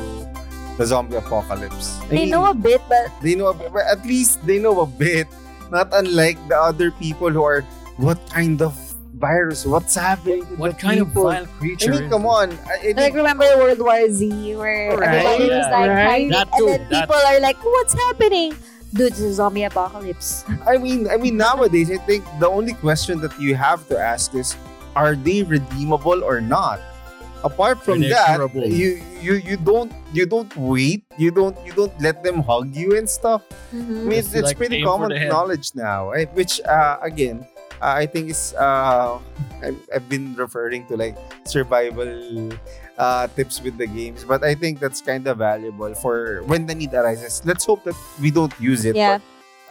the 0.79 0.87
Zombie 0.87 1.17
Apocalypse. 1.17 1.99
They 2.09 2.26
know 2.26 2.47
a 2.50 2.55
bit, 2.55 2.81
but 2.88 3.09
they 3.23 3.35
know 3.35 3.49
a 3.49 3.55
bit, 3.55 3.73
but 3.73 3.85
at 3.87 4.05
least 4.07 4.45
they 4.47 4.59
know 4.59 4.81
a 4.81 4.87
bit. 4.87 5.26
Not 5.71 5.88
unlike 5.93 6.37
the 6.49 6.57
other 6.57 6.91
people 6.93 7.31
who 7.31 7.43
are, 7.43 7.62
what 7.97 8.19
kind 8.29 8.61
of 8.61 8.75
virus? 9.17 9.64
What's 9.64 9.95
happening? 9.95 10.45
What 10.59 10.76
the 10.76 10.81
kind 10.83 10.99
people? 11.07 11.29
of 11.29 11.35
vile 11.35 11.45
I 11.45 11.59
creature? 11.59 11.91
mean, 11.93 12.11
come 12.11 12.26
on. 12.26 12.52
I, 12.67 12.93
I 12.97 13.00
like 13.00 13.14
remember 13.14 13.45
World 13.57 13.79
War 13.81 14.00
Z 14.11 14.29
where 14.57 14.97
Right, 14.97 15.25
everybody 15.25 15.49
was 15.50 15.67
like 15.73 15.88
right. 15.88 16.07
hiding, 16.09 16.31
That 16.31 16.49
and 16.52 16.59
too, 16.59 16.67
then 16.67 16.88
that- 16.91 17.09
people 17.09 17.21
are 17.21 17.41
like, 17.41 17.57
"What's 17.64 17.95
happening?" 17.95 18.52
Dude, 18.93 19.12
it's 19.12 19.21
a 19.25 19.33
zombie 19.33 19.64
apocalypse. 19.64 20.45
I 20.69 20.76
mean, 20.76 21.09
I 21.09 21.17
mean, 21.17 21.37
nowadays, 21.38 21.91
I 21.91 21.97
think 22.05 22.25
the 22.41 22.49
only 22.49 22.75
question 22.75 23.21
that 23.25 23.33
you 23.41 23.55
have 23.57 23.88
to 23.88 23.97
ask 23.99 24.35
is, 24.35 24.57
are 24.97 25.14
they 25.17 25.43
redeemable 25.45 26.21
or 26.23 26.43
not? 26.43 26.76
Apart 27.42 27.82
from 27.82 28.00
that, 28.06 28.38
you 28.54 29.02
you 29.20 29.34
you 29.42 29.56
don't 29.58 29.90
you 30.14 30.26
don't 30.26 30.50
wait. 30.56 31.02
You 31.18 31.30
don't 31.34 31.58
you 31.66 31.72
don't 31.75 31.90
let 32.00 32.22
them 32.22 32.38
hug 32.42 32.70
you 32.70 32.94
and 32.96 33.08
stuff. 33.11 33.42
I 33.72 33.82
Mhm. 33.82 34.06
mean, 34.06 34.18
it's, 34.22 34.30
it's 34.30 34.54
like 34.54 34.56
pretty 34.56 34.78
common 34.82 35.11
knowledge 35.26 35.75
now, 35.75 36.14
right? 36.14 36.30
Which, 36.38 36.62
uh, 36.62 37.02
again, 37.02 37.42
uh, 37.82 37.99
I 37.99 38.06
think 38.06 38.30
is 38.30 38.54
uh, 38.54 39.18
I've, 39.62 39.80
I've 39.90 40.08
been 40.08 40.38
referring 40.38 40.87
to 40.87 40.94
like 40.96 41.18
survival 41.42 42.50
uh, 42.99 43.26
tips 43.34 43.58
with 43.58 43.75
the 43.78 43.87
games, 43.90 44.22
but 44.22 44.44
I 44.46 44.54
think 44.54 44.78
that's 44.78 45.00
kind 45.02 45.26
of 45.26 45.38
valuable 45.42 45.94
for 45.99 46.42
when 46.46 46.66
the 46.70 46.75
need 46.78 46.94
arises. 46.94 47.42
Let's 47.44 47.64
hope 47.66 47.82
that 47.90 47.99
we 48.22 48.30
don't 48.30 48.54
use 48.62 48.84
it, 48.87 48.94
Yeah. 48.94 49.18
but 49.18 49.22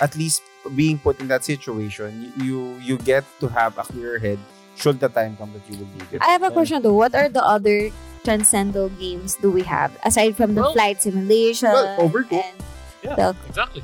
at 0.04 0.16
least 0.20 0.44
being 0.76 1.00
put 1.00 1.20
in 1.24 1.28
that 1.32 1.46
situation, 1.48 2.34
you 2.36 2.76
you 2.84 2.98
get 3.00 3.24
to 3.40 3.48
have 3.48 3.78
a 3.80 3.84
clear 3.88 4.20
head 4.20 4.40
should 4.82 5.00
the 5.00 5.10
time 5.10 5.38
come 5.38 5.54
that 5.54 5.62
you 5.70 5.78
will 5.80 5.88
need 5.94 6.08
it. 6.14 6.22
I 6.22 6.34
have 6.34 6.44
a 6.44 6.52
question 6.52 6.82
though. 6.82 6.94
What 6.98 7.14
are 7.16 7.30
the 7.30 7.44
other 7.46 7.90
transcendental 8.24 8.90
games 8.98 9.36
do 9.42 9.50
we 9.52 9.62
have 9.64 9.92
aside 10.04 10.36
from 10.38 10.56
the 10.56 10.62
Well- 10.62 10.74
flight 10.74 11.02
simulation? 11.02 11.70
Well, 11.72 11.98
Overcooked. 12.10 12.34
and 12.44 12.58
Yeah, 13.04 13.16
the- 13.16 13.36
exactly. 13.48 13.84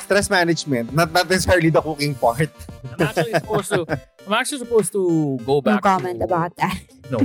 Stress 0.00 0.26
management, 0.28 0.90
not 0.92 1.12
not 1.14 1.30
necessarily 1.30 1.70
the 1.70 1.78
cooking 1.80 2.18
part. 2.18 2.50
I'm 2.98 3.06
actually 3.06 3.30
supposed 3.38 3.70
to. 3.70 3.86
I'm 4.26 4.32
actually 4.34 4.58
supposed 4.58 4.90
to 4.92 5.38
go 5.46 5.54
no 5.54 5.60
back. 5.62 5.82
comment 5.86 6.18
to, 6.18 6.24
about 6.26 6.50
that. 6.58 6.74
No. 7.14 7.22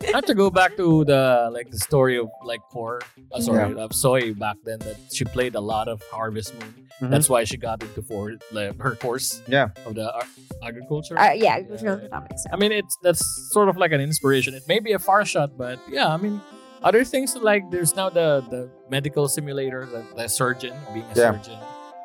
I 0.00 0.16
have 0.16 0.24
to 0.26 0.34
go 0.34 0.48
back 0.48 0.76
to 0.80 1.04
the 1.04 1.50
like 1.52 1.68
the 1.70 1.76
story 1.78 2.16
of 2.16 2.32
like 2.44 2.60
Kor. 2.72 3.00
Uh, 3.30 3.40
sorry, 3.40 3.76
of 3.76 3.92
Soy 3.92 4.32
back 4.32 4.56
then 4.64 4.78
that 4.80 4.96
she 5.12 5.24
played 5.28 5.54
a 5.54 5.60
lot 5.60 5.88
of 5.92 6.00
Harvest 6.10 6.56
Moon. 6.56 6.81
Mhm. 7.02 7.10
That's 7.10 7.28
why 7.28 7.42
she 7.44 7.56
got 7.56 7.82
into 7.82 8.00
for 8.02 8.32
like, 8.52 8.78
her 8.80 8.94
course. 8.94 9.42
Yeah. 9.48 9.70
Of 9.84 9.94
the 9.96 10.06
uh, 10.06 10.22
agriculture. 10.62 11.18
Uh, 11.18 11.32
yeah, 11.32 11.56
agricultural 11.56 11.98
economics. 11.98 12.44
I 12.52 12.56
mean, 12.56 12.70
it's 12.72 12.96
that's 13.02 13.22
sort 13.50 13.68
of 13.68 13.76
like 13.76 13.90
an 13.92 14.00
inspiration. 14.00 14.54
It 14.54 14.62
may 14.68 14.78
be 14.78 14.92
a 14.92 14.98
far 14.98 15.24
shot, 15.24 15.58
but 15.58 15.78
yeah, 15.90 16.06
I 16.08 16.16
mean, 16.16 16.40
other 16.82 17.02
things 17.04 17.34
like 17.36 17.70
there's 17.70 17.96
now 17.96 18.08
the 18.10 18.44
the 18.50 18.70
medical 18.88 19.26
simulator, 19.28 19.86
the, 19.86 20.04
the 20.16 20.28
surgeon 20.28 20.74
being 20.94 21.04
a 21.10 21.18
Yeah. 21.18 21.32
surgeon. 21.34 21.58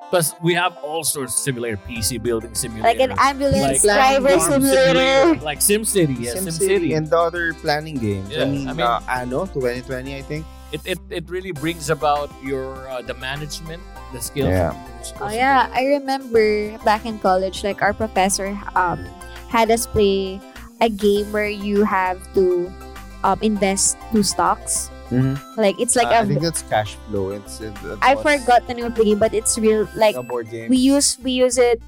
Plus, 0.10 0.34
we 0.42 0.54
have 0.56 0.72
all 0.88 1.04
sorts 1.04 1.34
of 1.36 1.40
simulator, 1.40 1.76
PC 1.86 2.16
building 2.18 2.56
simulator, 2.56 2.88
Like 2.88 3.04
an 3.04 3.12
ambulance 3.20 3.84
Like 3.84 3.98
driver 4.00 4.40
farm 4.40 4.64
simulator. 4.64 5.36
like 5.44 5.60
SimCity, 5.60 6.16
yeah, 6.24 6.32
SimCity 6.40 6.64
SimCity. 6.80 6.96
and 6.98 7.06
the 7.12 7.18
other 7.20 7.52
planning 7.60 7.96
games. 8.00 8.32
Yeah, 8.32 8.44
I 8.44 8.46
mean, 8.48 8.68
I 8.70 8.74
mean- 8.74 8.88
uh, 8.88 9.02
Anno 9.10 9.46
2020, 9.52 10.16
I 10.16 10.22
think. 10.24 10.46
It, 10.72 10.82
it 10.84 11.00
it 11.10 11.24
really 11.32 11.52
brings 11.56 11.90
about 11.90 12.28
your 12.44 12.76
uh, 12.92 13.00
the 13.04 13.16
management, 13.16 13.80
the 14.14 14.22
skills. 14.22 14.50
Yeah. 14.50 14.72
that 14.72 14.90
you're 14.96 15.04
supposed 15.04 15.34
Oh 15.34 15.36
yeah, 15.36 15.70
I 15.74 15.86
remember 16.00 16.78
back 16.84 17.06
in 17.06 17.20
college, 17.20 17.64
like 17.64 17.82
our 17.82 17.94
professor 17.94 18.58
um 18.76 19.04
had 19.50 19.72
us 19.72 19.88
play 19.88 20.40
a 20.82 20.90
game 20.90 21.32
where 21.32 21.50
you 21.50 21.84
have 21.84 22.22
to 22.36 22.72
um 23.24 23.40
invest 23.42 23.98
two 24.12 24.24
stocks. 24.24 24.90
Like 25.56 25.80
it's 25.80 25.96
like 25.96 26.12
Uh, 26.12 26.20
a 26.20 26.22
I 26.22 26.26
think 26.28 26.44
that's 26.44 26.62
cash 26.68 27.00
flow. 27.08 27.32
It's 27.32 27.64
it, 27.64 27.72
it 27.88 27.98
I 28.04 28.16
forgot 28.20 28.68
the 28.68 28.76
name 28.76 28.92
of 28.92 28.96
the 28.96 29.08
game, 29.08 29.20
but 29.20 29.32
it's 29.34 29.56
real. 29.58 29.88
Like 29.96 30.16
a 30.20 30.24
board 30.24 30.52
game. 30.52 30.68
we 30.70 30.76
use 30.78 31.16
we 31.24 31.32
use 31.32 31.56
it. 31.58 31.80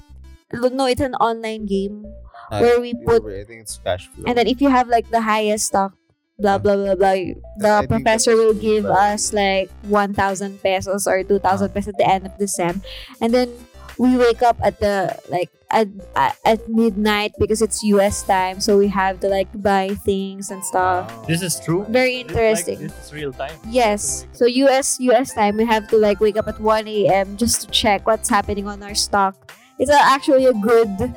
No, 0.56 0.88
it's 0.88 1.04
an 1.04 1.14
online 1.20 1.66
game 1.68 2.08
Uh, 2.50 2.58
where 2.64 2.80
we 2.82 2.96
put, 3.06 3.22
I 3.28 3.44
think 3.46 3.62
it's 3.62 3.78
cash 3.78 4.10
flow. 4.10 4.24
and 4.26 4.34
then 4.34 4.48
if 4.50 4.58
you 4.58 4.66
have 4.72 4.88
like 4.90 5.06
the 5.14 5.20
highest 5.22 5.70
stock, 5.70 5.94
blah 6.40 6.58
blah 6.58 6.76
blah 6.76 6.94
blah, 6.96 7.12
you- 7.12 7.40
I 7.62 7.82
the 7.82 7.88
professor 7.88 8.34
will 8.36 8.54
give 8.56 8.84
but- 8.84 8.96
us 9.14 9.32
like 9.32 9.70
one 9.86 10.14
thousand 10.14 10.62
pesos 10.62 11.06
or 11.06 11.22
two 11.22 11.38
thousand 11.38 11.70
pesos 11.76 11.92
at 11.94 11.98
the 11.98 12.08
end 12.08 12.26
of 12.26 12.36
the 12.38 12.48
sem, 12.48 12.82
and 13.20 13.32
then 13.32 13.52
we 13.98 14.16
wake 14.16 14.40
up 14.42 14.56
at 14.64 14.80
the 14.80 15.12
like 15.28 15.50
at, 15.70 15.86
at 16.16 16.34
at 16.44 16.60
midnight 16.68 17.32
because 17.38 17.60
it's 17.62 17.82
U.S. 17.94 18.24
time, 18.24 18.58
so 18.58 18.74
we 18.80 18.88
have 18.88 19.20
to 19.20 19.28
like 19.28 19.46
buy 19.54 19.94
things 20.02 20.50
and 20.50 20.64
stuff. 20.64 21.06
Wow. 21.06 21.24
This 21.28 21.42
is 21.42 21.60
true. 21.60 21.84
Very 21.88 22.24
This 22.24 22.32
is 22.32 22.34
like- 22.34 22.38
interesting. 22.40 22.78
This 22.88 22.96
is 23.06 23.12
real 23.12 23.32
time. 23.32 23.54
Yes. 23.68 24.26
So 24.32 24.46
US 24.46 24.98
US 24.98 25.32
time 25.36 25.56
we 25.60 25.66
have 25.68 25.86
to 25.92 25.96
like 26.00 26.18
wake 26.18 26.36
up 26.40 26.48
at 26.48 26.58
1 26.58 26.88
a.m. 26.88 27.36
just 27.36 27.60
to 27.62 27.66
check 27.70 28.06
what's 28.08 28.28
happening 28.28 28.66
on 28.66 28.82
our 28.82 28.96
stock. 28.96 29.36
It's 29.78 29.90
a, 29.92 29.96
actually 30.00 30.44
a 30.44 30.52
good 30.52 31.14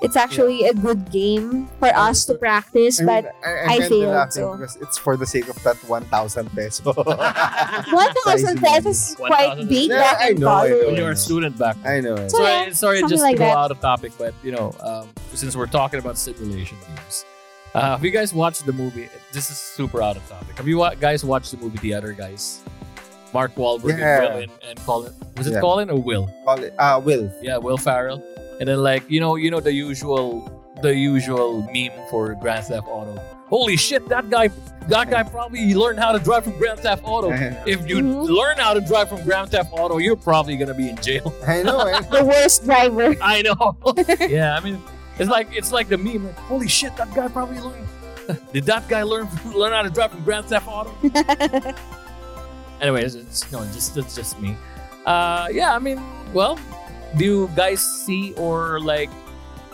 it's 0.00 0.14
actually 0.16 0.64
a 0.66 0.74
good 0.74 1.10
game 1.10 1.66
for 1.80 1.88
us 1.88 2.24
to 2.26 2.34
practice, 2.34 3.00
I 3.00 3.04
mean, 3.04 3.22
but 3.24 3.34
I, 3.44 3.50
I 3.50 3.64
I, 3.74 3.88
failed, 3.88 4.14
laughing 4.14 4.30
so- 4.32 4.56
because 4.56 4.76
it's 4.76 4.96
for 4.98 5.16
the 5.16 5.26
sake 5.26 5.48
of 5.48 5.60
that 5.64 5.76
1,000 5.88 6.50
peso. 6.54 6.92
1,000 6.94 8.60
pesos 8.60 9.10
is 9.10 9.14
quite 9.16 9.30
1,000 9.58 9.68
big 9.68 9.90
Yeah, 9.90 10.00
back 10.00 10.20
I 10.20 10.28
in 10.30 10.40
know, 10.40 10.48
I 10.48 10.68
know. 10.68 10.74
When 10.74 10.82
college. 10.84 10.98
you're 10.98 11.10
a 11.10 11.16
student 11.16 11.58
back 11.58 11.76
then. 11.82 11.92
I 11.92 12.00
know. 12.00 12.14
it. 12.14 12.30
So, 12.30 12.38
sorry, 12.38 12.50
yeah, 12.66 12.72
sorry, 12.72 13.00
just 13.02 13.22
like 13.22 13.36
to 13.36 13.38
go 13.40 13.44
that. 13.46 13.56
out 13.56 13.70
of 13.70 13.80
topic, 13.80 14.12
but 14.18 14.34
you 14.42 14.52
know, 14.52 14.74
um, 14.80 15.08
since 15.34 15.56
we're 15.56 15.66
talking 15.66 15.98
about 16.00 16.16
simulation 16.18 16.76
games, 16.86 17.24
uh, 17.74 17.80
have 17.96 18.04
you 18.04 18.10
guys 18.10 18.32
watched 18.32 18.64
the 18.66 18.72
movie? 18.72 19.08
This 19.32 19.50
is 19.50 19.58
super 19.58 20.02
out 20.02 20.16
of 20.16 20.26
topic. 20.28 20.56
Have 20.56 20.66
you 20.68 20.78
wa- 20.78 20.94
guys 20.94 21.24
watched 21.24 21.50
the 21.50 21.56
movie 21.58 21.78
The 21.78 21.94
Other 21.94 22.12
Guys? 22.12 22.62
Mark 23.34 23.54
Wahlberg 23.56 23.98
Yeah. 23.98 24.22
and 24.22 24.34
Will 24.34 24.42
and, 24.42 24.52
and 24.70 24.78
Colin. 24.86 25.12
Was 25.36 25.46
it 25.46 25.52
Yeah. 25.52 25.60
Colin 25.60 25.90
or 25.90 26.00
Will? 26.00 26.30
Call 26.46 26.62
it, 26.62 26.74
uh, 26.78 26.98
Will. 27.04 27.30
Yeah, 27.42 27.58
Will 27.58 27.76
Ferrell. 27.76 28.22
And 28.60 28.68
then 28.68 28.78
like 28.82 29.08
you 29.10 29.20
know, 29.20 29.36
you 29.36 29.50
know 29.50 29.60
the 29.60 29.72
usual, 29.72 30.50
the 30.82 30.94
usual 30.94 31.62
meme 31.72 31.92
for 32.10 32.34
Grand 32.34 32.66
Theft 32.66 32.86
Auto. 32.88 33.20
Holy 33.48 33.76
shit, 33.76 34.06
that 34.10 34.28
guy, 34.28 34.48
that 34.88 35.08
guy 35.10 35.22
probably 35.22 35.72
learned 35.74 35.98
how 35.98 36.12
to 36.12 36.18
drive 36.18 36.44
from 36.44 36.58
Grand 36.58 36.80
Theft 36.80 37.02
Auto. 37.04 37.30
If 37.66 37.88
you 37.88 37.96
Mhm. 37.96 38.28
learn 38.28 38.58
how 38.58 38.74
to 38.74 38.80
drive 38.80 39.08
from 39.08 39.22
Grand 39.24 39.50
Theft 39.50 39.70
Auto, 39.72 39.96
you're 39.98 40.16
probably 40.16 40.56
gonna 40.56 40.74
be 40.74 40.88
in 40.90 40.96
jail. 41.00 41.32
I 41.46 41.62
know. 41.62 41.78
I 41.80 42.00
know. 42.00 42.10
The 42.18 42.24
worst 42.24 42.64
driver. 42.64 43.14
I 43.22 43.42
know. 43.42 43.76
yeah, 44.28 44.54
I 44.56 44.60
mean, 44.60 44.82
it's 45.18 45.30
like 45.30 45.48
it's 45.56 45.72
like 45.72 45.88
the 45.88 45.96
meme. 45.96 46.26
Like, 46.26 46.36
Holy 46.50 46.68
shit, 46.68 46.94
that 46.96 47.14
guy 47.14 47.28
probably 47.28 47.60
learned. 47.60 47.86
Did 48.52 48.64
that 48.64 48.86
guy 48.88 49.02
learn 49.04 49.26
learn 49.54 49.72
how 49.72 49.80
to 49.82 49.88
drive 49.90 50.10
from 50.10 50.22
Grand 50.24 50.44
Theft 50.46 50.66
Auto? 50.68 50.92
Anyways, 52.80 53.14
it's 53.14 53.50
no, 53.50 53.64
just 53.72 53.96
it's 53.96 54.14
just 54.14 54.38
me. 54.40 54.54
Uh, 55.06 55.48
yeah, 55.50 55.74
I 55.74 55.78
mean, 55.78 55.98
well, 56.34 56.58
do 57.16 57.24
you 57.24 57.50
guys 57.56 57.80
see 57.80 58.32
or 58.34 58.80
like 58.80 59.10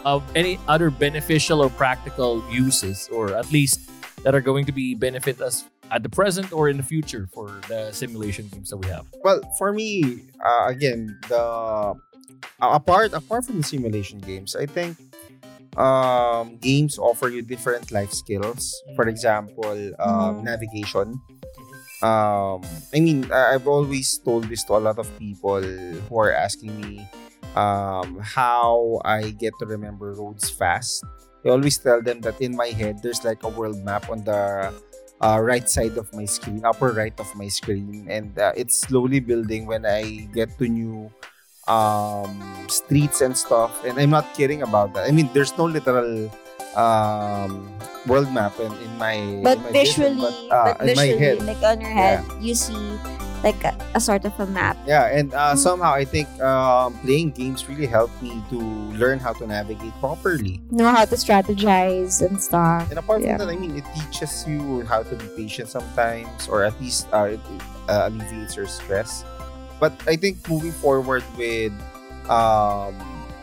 of 0.05 0.23
any 0.37 0.59
other 0.69 0.91
beneficial 0.91 1.63
or 1.63 1.71
practical 1.71 2.45
uses, 2.51 3.09
or 3.13 3.33
at 3.35 3.51
least 3.51 3.81
that 4.23 4.35
are 4.35 4.41
going 4.45 4.65
to 4.67 4.73
be 4.73 4.95
benefit 4.95 5.41
us 5.41 5.65
at 5.91 6.03
the 6.03 6.09
present 6.09 6.53
or 6.53 6.69
in 6.69 6.77
the 6.77 6.83
future 6.83 7.29
for 7.33 7.49
the 7.69 7.91
simulation 7.93 8.49
games 8.53 8.71
that 8.71 8.77
we 8.77 8.89
have? 8.89 9.07
Well, 9.25 9.41
for 9.59 9.73
me, 9.73 10.21
uh, 10.45 10.67
again, 10.69 11.19
the 11.29 11.41
uh, 11.41 11.95
apart 12.61 13.13
apart 13.13 13.45
from 13.45 13.59
the 13.59 13.65
simulation 13.67 14.19
games, 14.21 14.55
I 14.57 14.67
think 14.67 14.97
um, 15.77 16.57
games 16.59 16.99
offer 16.99 17.29
you 17.29 17.43
different 17.43 17.91
life 17.91 18.13
skills. 18.13 18.73
For 18.95 19.09
example, 19.09 19.67
um, 19.99 20.41
Mhm. 20.41 20.43
navigation. 20.45 21.21
Um, 22.03 22.61
I 22.93 23.01
mean, 23.01 23.25
I- 23.33 23.55
I've 23.57 23.67
always 23.67 24.19
told 24.19 24.45
this 24.53 24.63
to 24.69 24.77
a 24.77 24.83
lot 24.83 24.99
of 25.01 25.09
people 25.19 25.63
who 25.65 26.15
are 26.21 26.33
asking 26.33 26.77
me 26.81 27.09
um, 27.55 28.19
how 28.21 29.01
I 29.05 29.31
get 29.31 29.55
to 29.61 29.67
remember 29.67 30.13
roads 30.13 30.51
fast. 30.51 31.05
I 31.45 31.51
always 31.51 31.77
tell 31.79 32.01
them 32.01 32.21
that 32.23 32.41
in 32.41 32.57
my 32.57 32.69
head, 32.69 33.03
there's 33.03 33.25
like 33.25 33.43
a 33.45 33.49
world 33.49 33.79
map 33.85 34.09
on 34.09 34.25
the 34.25 34.73
uh, 35.21 35.39
right 35.41 35.69
side 35.69 35.97
of 35.97 36.13
my 36.15 36.25
screen, 36.25 36.65
upper 36.65 36.93
right 36.93 37.15
of 37.21 37.29
my 37.37 37.49
screen, 37.49 38.07
and 38.09 38.39
uh, 38.39 38.53
it's 38.57 38.75
slowly 38.75 39.21
building 39.21 39.67
when 39.67 39.85
I 39.87 40.29
get 40.33 40.57
to 40.59 40.69
new 40.69 41.13
um, 41.69 42.33
streets 42.69 43.21
and 43.21 43.37
stuff. 43.37 43.85
And 43.85 43.99
I'm 43.99 44.11
not 44.11 44.35
kidding 44.35 44.63
about 44.63 44.95
that. 44.95 45.09
I 45.09 45.13
mean, 45.13 45.29
there's 45.33 45.57
no 45.57 45.65
literal 45.65 46.31
um, 46.77 47.69
world 48.07 48.33
map 48.33 48.59
in, 48.59 48.73
in 48.73 48.93
my 48.99 49.17
But 49.43 49.59
in 49.59 49.65
my 49.65 49.73
vision, 49.73 50.19
but, 50.19 50.35
uh, 50.51 50.75
but 50.79 50.89
in 50.89 50.97
my 50.97 51.07
head. 51.13 51.43
like 51.43 51.63
on 51.63 51.81
your 51.81 51.91
head, 51.91 52.25
you 52.41 52.55
see 52.55 52.99
like 53.45 53.61
a, 53.63 53.77
a 53.95 54.01
sort 54.01 54.25
of 54.25 54.33
a 54.41 54.47
map. 54.49 54.75
Yeah, 54.89 55.13
and 55.13 55.31
uh, 55.37 55.53
Mm. 55.55 55.59
somehow 55.61 55.93
I 55.93 56.09
think 56.09 56.27
um, 56.41 56.97
playing 57.05 57.37
games 57.37 57.69
really 57.69 57.85
helped 57.87 58.17
me 58.25 58.41
to 58.49 58.59
learn 58.97 59.21
how 59.21 59.37
to 59.37 59.45
navigate 59.47 59.93
properly. 60.01 60.65
Know 60.73 60.89
how 60.89 61.05
to 61.05 61.15
strategize 61.15 62.25
and 62.25 62.41
stuff. 62.41 62.89
And 62.89 62.99
apart 62.99 63.21
Yeah. 63.21 63.37
from 63.37 63.47
that, 63.47 63.53
I 63.53 63.61
mean, 63.61 63.77
it 63.77 63.85
teaches 63.95 64.49
you 64.49 64.83
how 64.89 65.05
to 65.05 65.15
be 65.15 65.29
patient 65.37 65.69
sometimes, 65.69 66.49
or 66.49 66.65
at 66.65 66.73
least 66.81 67.07
uh, 67.13 67.37
it 67.37 67.45
uh, 67.93 68.09
alleviates 68.09 68.57
your 68.57 68.67
stress. 68.67 69.23
But 69.79 69.93
I 70.09 70.17
think 70.17 70.41
moving 70.49 70.73
forward 70.73 71.23
with 71.37 71.75
um, 72.33 72.97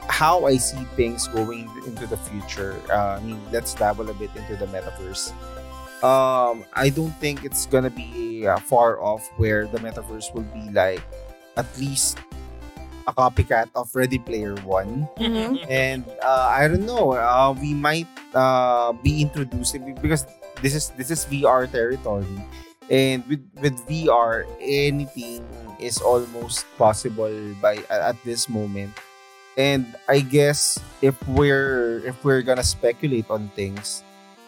how 0.10 0.46
I 0.50 0.58
see 0.58 0.82
things 0.98 1.28
going 1.30 1.70
into 1.86 2.08
the 2.08 2.18
future, 2.18 2.76
uh, 2.90 3.18
I 3.18 3.22
mean, 3.22 3.40
let's 3.52 3.74
dabble 3.78 4.10
a 4.10 4.14
bit 4.18 4.32
into 4.36 4.56
the 4.58 4.66
metaverse. 4.66 5.32
Um, 6.02 6.66
I 6.74 6.90
don't 6.90 7.14
think 7.22 7.46
it's 7.46 7.66
gonna 7.66 7.94
be 7.94 8.48
uh, 8.48 8.58
far 8.58 8.98
off 9.02 9.30
where 9.38 9.68
the 9.70 9.78
metaverse 9.78 10.34
will 10.34 10.48
be 10.50 10.66
like 10.74 11.02
at 11.58 11.70
least 11.78 12.18
a 13.08 13.14
copycat 13.14 13.70
of 13.76 13.90
Ready 13.94 14.18
Player 14.18 14.56
One 14.66 15.06
Mhm. 15.22 15.62
and 15.70 16.06
uh, 16.26 16.50
I 16.50 16.68
don't 16.68 16.86
know. 16.90 17.14
Uh, 17.14 17.54
we 17.54 17.74
might 17.74 18.10
uh, 18.34 18.94
be 19.06 19.22
introducing 19.22 19.94
because 20.02 20.26
this 20.62 20.74
is 20.74 20.90
this 20.98 21.10
is 21.14 21.26
VR 21.30 21.70
territory, 21.70 22.26
and 22.90 23.22
with 23.30 23.42
with 23.62 23.78
VR, 23.86 24.46
anything 24.62 25.46
is 25.82 25.98
almost 26.02 26.66
possible 26.78 27.34
by 27.62 27.82
at 27.90 28.18
this 28.26 28.50
moment. 28.50 28.94
And 29.58 29.86
I 30.10 30.22
guess 30.22 30.78
if 31.02 31.14
we're 31.28 32.02
if 32.06 32.18
we're 32.26 32.42
gonna 32.46 32.64
speculate 32.66 33.26
on 33.30 33.50
things, 33.58 34.02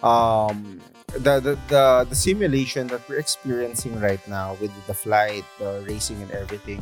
um, 0.05 0.79
the 1.19 1.39
the 1.39 1.53
the, 1.69 2.05
the 2.09 2.15
simulation 2.15 2.87
that 2.87 3.01
we're 3.07 3.19
experiencing 3.19 3.99
right 3.99 4.21
now 4.27 4.57
with 4.61 4.71
the 4.87 4.93
flight, 4.93 5.43
the 5.59 5.83
racing, 5.87 6.21
and 6.21 6.31
everything 6.31 6.81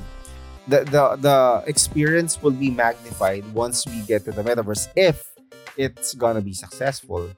the, 0.67 0.85
the 0.85 1.15
the 1.19 1.63
experience 1.67 2.41
will 2.41 2.53
be 2.55 2.69
magnified 2.69 3.43
once 3.53 3.85
we 3.87 4.01
get 4.05 4.23
to 4.25 4.31
the 4.31 4.43
metaverse 4.43 4.87
if 4.95 5.33
it's 5.77 6.13
gonna 6.13 6.41
be 6.41 6.53
successful. 6.53 7.29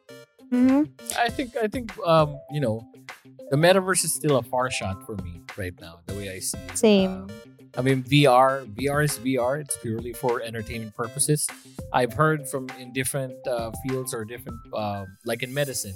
Mhm. 0.52 0.90
I 1.18 1.30
think 1.30 1.56
I 1.58 1.68
think 1.68 1.96
um 2.06 2.38
you 2.52 2.60
know 2.60 2.86
the 3.50 3.58
metaverse 3.58 4.04
is 4.04 4.14
still 4.14 4.38
a 4.38 4.44
far 4.44 4.70
shot 4.70 5.06
for 5.06 5.16
me 5.24 5.42
right 5.58 5.74
now 5.80 6.00
the 6.06 6.14
way 6.14 6.30
I 6.30 6.40
see 6.40 6.58
it. 6.58 6.78
Same. 6.78 7.28
Uh, 7.30 7.34
I 7.76 7.82
mean, 7.82 8.04
VR, 8.04 8.68
VR 8.78 9.04
is 9.04 9.18
VR. 9.18 9.60
It's 9.60 9.76
purely 9.82 10.14
for 10.14 10.44
entertainment 10.44 10.94
purposes. 10.96 11.48
I've 11.92 12.14
heard 12.14 12.48
from 12.48 12.70
in 12.78 12.94
different 12.94 13.34
uh, 13.48 13.72
fields 13.82 14.14
or 14.14 14.26
different, 14.26 14.60
uh, 14.72 15.06
like 15.26 15.42
in 15.42 15.52
medicine, 15.56 15.96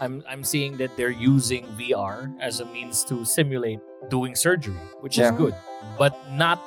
I'm 0.00 0.22
I'm 0.28 0.44
seeing 0.44 0.76
that 0.76 0.96
they're 0.96 1.10
using 1.14 1.64
VR 1.78 2.28
as 2.40 2.60
a 2.60 2.66
means 2.66 3.02
to 3.04 3.24
simulate 3.24 3.80
doing 4.10 4.34
surgery, 4.34 4.76
which 5.00 5.16
Yeah. 5.18 5.32
is 5.32 5.38
good, 5.38 5.54
but 5.98 6.12
not, 6.32 6.60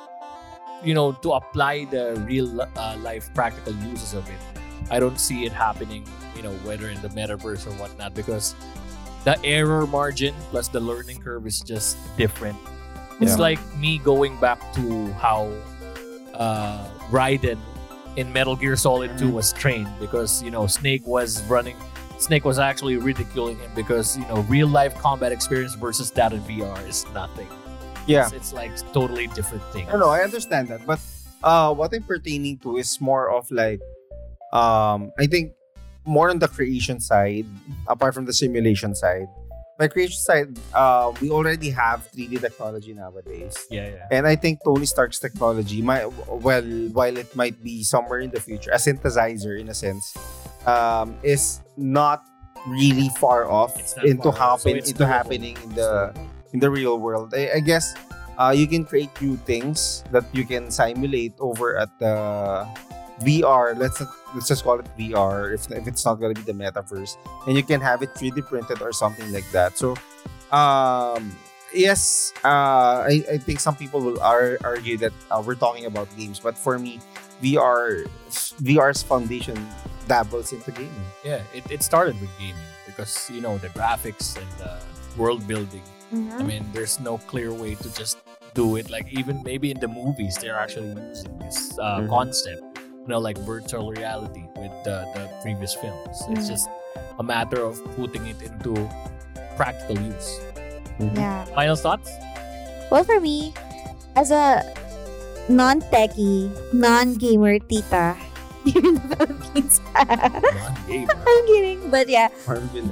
you 0.82 0.94
know, 0.94 1.12
to 1.22 1.32
apply 1.38 1.84
the 1.86 2.18
real 2.26 2.60
uh, 2.60 2.96
life 3.02 3.30
practical 3.34 3.72
uses 3.86 4.14
of 4.14 4.28
it. 4.28 4.40
I 4.90 4.98
don't 4.98 5.18
see 5.20 5.44
it 5.46 5.52
happening, 5.52 6.02
you 6.34 6.42
know, 6.42 6.52
whether 6.66 6.88
in 6.88 7.00
the 7.02 7.08
metaverse 7.10 7.66
or 7.66 7.72
whatnot, 7.78 8.14
because 8.14 8.54
the 9.24 9.38
error 9.44 9.86
margin 9.86 10.34
plus 10.50 10.66
the 10.68 10.80
learning 10.80 11.20
curve 11.22 11.46
is 11.46 11.60
just 11.60 11.96
different. 12.16 12.58
It's 13.20 13.36
Yeah. 13.38 13.46
like 13.54 13.60
me 13.76 13.98
going 13.98 14.34
back 14.40 14.58
to 14.74 15.12
how 15.22 15.52
uh, 16.34 16.82
Raiden 17.10 17.58
in 18.16 18.32
Metal 18.32 18.56
Gear 18.56 18.74
Solid 18.74 19.16
2 19.18 19.28
Mhm. 19.28 19.32
was 19.32 19.52
trained 19.52 19.88
because, 20.00 20.42
you 20.42 20.50
know, 20.50 20.66
Snake 20.66 21.06
was 21.06 21.42
running. 21.44 21.76
Snake 22.20 22.44
was 22.44 22.58
actually 22.58 22.96
ridiculing 22.96 23.58
him 23.58 23.70
because, 23.74 24.18
you 24.18 24.26
know, 24.26 24.42
real 24.42 24.68
life 24.68 24.94
combat 24.96 25.32
experience 25.32 25.74
versus 25.74 26.10
that 26.12 26.32
in 26.34 26.40
VR 26.42 26.86
is 26.86 27.06
nothing. 27.14 27.48
Yeah. 28.06 28.26
It's, 28.26 28.32
it's 28.34 28.52
like 28.52 28.70
totally 28.92 29.26
different 29.28 29.64
thing. 29.72 29.88
I 29.88 29.96
know, 29.96 30.10
I 30.10 30.20
understand 30.20 30.68
that, 30.68 30.86
but 30.86 31.00
uh, 31.42 31.72
what 31.72 31.94
I'm 31.94 32.02
pertaining 32.02 32.58
to 32.58 32.76
is 32.76 33.00
more 33.00 33.30
of 33.30 33.50
like, 33.50 33.80
um, 34.52 35.12
I 35.18 35.26
think 35.26 35.52
more 36.04 36.28
on 36.28 36.38
the 36.38 36.48
creation 36.48 37.00
side, 37.00 37.46
apart 37.88 38.12
from 38.12 38.26
the 38.26 38.34
simulation 38.34 38.94
side. 38.94 39.26
My 39.78 39.88
creation 39.88 40.18
side, 40.18 40.58
uh, 40.74 41.12
we 41.22 41.30
already 41.30 41.70
have 41.70 42.06
3D 42.12 42.38
technology 42.38 42.92
nowadays. 42.92 43.66
Yeah, 43.70 43.88
yeah. 43.88 44.06
And 44.10 44.26
I 44.26 44.36
think 44.36 44.60
Tony 44.62 44.84
Stark's 44.84 45.18
technology, 45.18 45.80
might, 45.80 46.04
well, 46.04 46.62
while 46.92 47.16
it 47.16 47.34
might 47.34 47.64
be 47.64 47.82
somewhere 47.82 48.20
in 48.20 48.30
the 48.30 48.40
future, 48.40 48.70
a 48.72 48.76
synthesizer 48.76 49.58
in 49.58 49.70
a 49.70 49.74
sense, 49.74 50.14
um, 50.66 51.16
is 51.22 51.60
not 51.76 52.24
really 52.68 53.08
far 53.20 53.48
off 53.48 53.76
into 54.04 54.32
far 54.32 54.52
off, 54.52 54.60
so 54.62 54.70
into 54.70 55.06
happening 55.06 55.56
in 55.62 55.74
the 55.74 56.12
in 56.52 56.60
the 56.60 56.70
real 56.70 56.98
world. 56.98 57.34
I, 57.34 57.50
I 57.56 57.60
guess 57.60 57.94
uh, 58.38 58.52
you 58.56 58.66
can 58.66 58.84
create 58.84 59.10
new 59.20 59.36
things 59.36 60.04
that 60.12 60.24
you 60.32 60.44
can 60.44 60.70
simulate 60.70 61.34
over 61.38 61.76
at 61.76 61.90
the 61.98 62.66
VR. 63.20 63.76
Let's 63.76 64.02
let's 64.34 64.48
just 64.48 64.64
call 64.64 64.80
it 64.80 64.86
VR 64.98 65.52
if, 65.54 65.70
if 65.70 65.86
it's 65.86 66.04
not 66.04 66.20
gonna 66.20 66.34
be 66.34 66.42
the 66.42 66.56
metaverse, 66.56 67.16
and 67.46 67.56
you 67.56 67.62
can 67.62 67.80
have 67.80 68.02
it 68.02 68.14
3D 68.14 68.46
printed 68.46 68.82
or 68.82 68.92
something 68.92 69.30
like 69.32 69.48
that. 69.52 69.78
So, 69.78 69.96
um, 70.52 71.36
yes, 71.74 72.32
uh, 72.44 73.04
I, 73.08 73.24
I 73.32 73.38
think 73.38 73.60
some 73.60 73.76
people 73.76 74.00
will 74.00 74.20
ar- 74.20 74.58
argue 74.64 74.96
that 74.98 75.12
uh, 75.30 75.42
we're 75.44 75.54
talking 75.54 75.86
about 75.86 76.08
games, 76.16 76.40
but 76.40 76.56
for 76.56 76.78
me, 76.78 77.00
VR 77.42 78.08
VR's 78.60 79.02
foundation 79.02 79.56
dabbles 80.10 80.50
into 80.50 80.74
gaming. 80.74 81.06
Yeah, 81.22 81.38
it, 81.54 81.62
it 81.70 81.82
started 81.86 82.18
with 82.20 82.30
gaming 82.42 82.66
because, 82.86 83.30
you 83.30 83.38
know, 83.40 83.58
the 83.62 83.70
graphics 83.70 84.34
and 84.34 84.50
the 84.58 84.74
world 85.14 85.46
building. 85.46 85.82
I 86.10 86.42
mean, 86.42 86.66
there's 86.74 86.98
no 86.98 87.18
clear 87.30 87.54
way 87.54 87.78
to 87.78 87.88
just 87.94 88.18
do 88.58 88.74
it. 88.74 88.90
Like, 88.90 89.06
even 89.14 89.46
maybe 89.46 89.70
in 89.70 89.78
the 89.78 89.86
movies, 89.86 90.34
they're 90.42 90.58
actually 90.58 90.90
using 90.98 91.30
this 91.38 91.78
uh, 91.78 92.02
Mhm. 92.02 92.10
concept, 92.10 92.66
you 92.82 93.06
know, 93.06 93.22
like 93.22 93.38
virtual 93.46 93.94
reality 93.94 94.42
with 94.58 94.74
the, 94.82 95.06
the 95.14 95.30
previous 95.46 95.78
films. 95.78 96.18
It's 96.34 96.50
Mhm. 96.50 96.58
just 96.58 96.66
a 97.22 97.22
matter 97.22 97.62
of 97.62 97.78
putting 97.94 98.26
it 98.26 98.42
into 98.42 98.74
practical 99.54 99.94
use. 100.02 100.28
Yeah. 100.98 101.46
Final 101.54 101.78
thoughts? 101.78 102.10
Well, 102.90 103.06
for 103.06 103.22
me, 103.22 103.54
as 104.18 104.34
a 104.34 104.66
non-techie, 105.46 106.50
non-gamer 106.74 107.62
tita 107.70 108.18
here 108.64 108.84
in 108.84 108.94
the 108.94 109.16
Philippines, 109.16 109.80
I'm 109.94 111.46
kidding, 111.46 111.90
but 111.90 112.08
yeah, 112.08 112.28